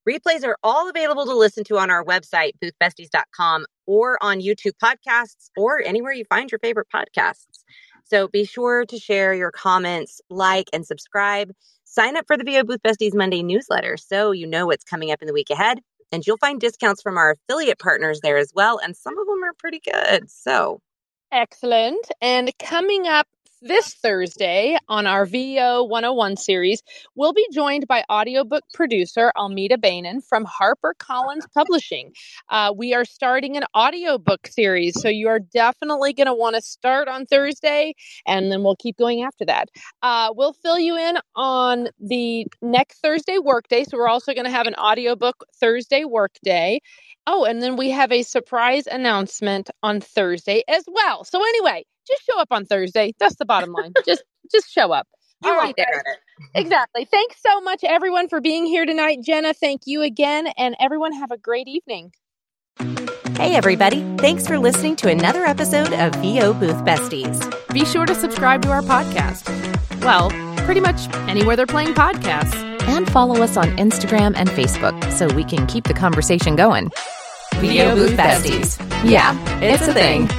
[0.10, 5.50] Replays are all available to listen to on our website, boothbesties.com, or on YouTube podcasts,
[5.56, 7.64] or anywhere you find your favorite podcasts.
[8.04, 11.52] So be sure to share your comments, like, and subscribe.
[11.86, 15.22] Sign up for the VO Booth Besties Monday newsletter so you know what's coming up
[15.22, 15.80] in the week ahead.
[16.12, 18.80] And you'll find discounts from our affiliate partners there as well.
[18.84, 20.30] And some of them are pretty good.
[20.30, 20.82] So
[21.32, 22.12] excellent.
[22.22, 23.28] And coming up
[23.64, 26.84] this Thursday on our VO 101 series,
[27.16, 32.12] we'll be joined by audiobook producer Almeda Bainan from HarperCollins Publishing.
[32.50, 36.62] Uh, we are starting an audiobook series, so you are definitely going to want to
[36.62, 37.94] start on Thursday,
[38.28, 39.70] and then we'll keep going after that.
[40.02, 44.52] Uh, we'll fill you in on the next Thursday workday, so we're also going to
[44.52, 46.82] have an audiobook Thursday workday.
[47.26, 51.24] Oh, and then we have a surprise announcement on Thursday as well.
[51.24, 53.14] So, anyway, just show up on Thursday.
[53.20, 53.94] That's the bottom line.
[54.06, 55.08] just just show up.
[55.44, 56.04] You All right, there.
[56.56, 57.06] exactly.
[57.06, 59.20] Thanks so much, everyone, for being here tonight.
[59.22, 60.48] Jenna, thank you again.
[60.58, 62.12] And everyone, have a great evening.
[63.38, 64.02] Hey, everybody.
[64.20, 67.42] Thanks for listening to another episode of VO Booth Besties.
[67.74, 69.50] Be sure to subscribe to our podcast.
[70.02, 70.30] Well,
[70.66, 72.56] pretty much anywhere they're playing podcasts.
[72.84, 76.90] And follow us on Instagram and Facebook so we can keep the conversation going.
[77.56, 78.80] VO Booth Besties.
[79.10, 80.30] Yeah, it's a thing.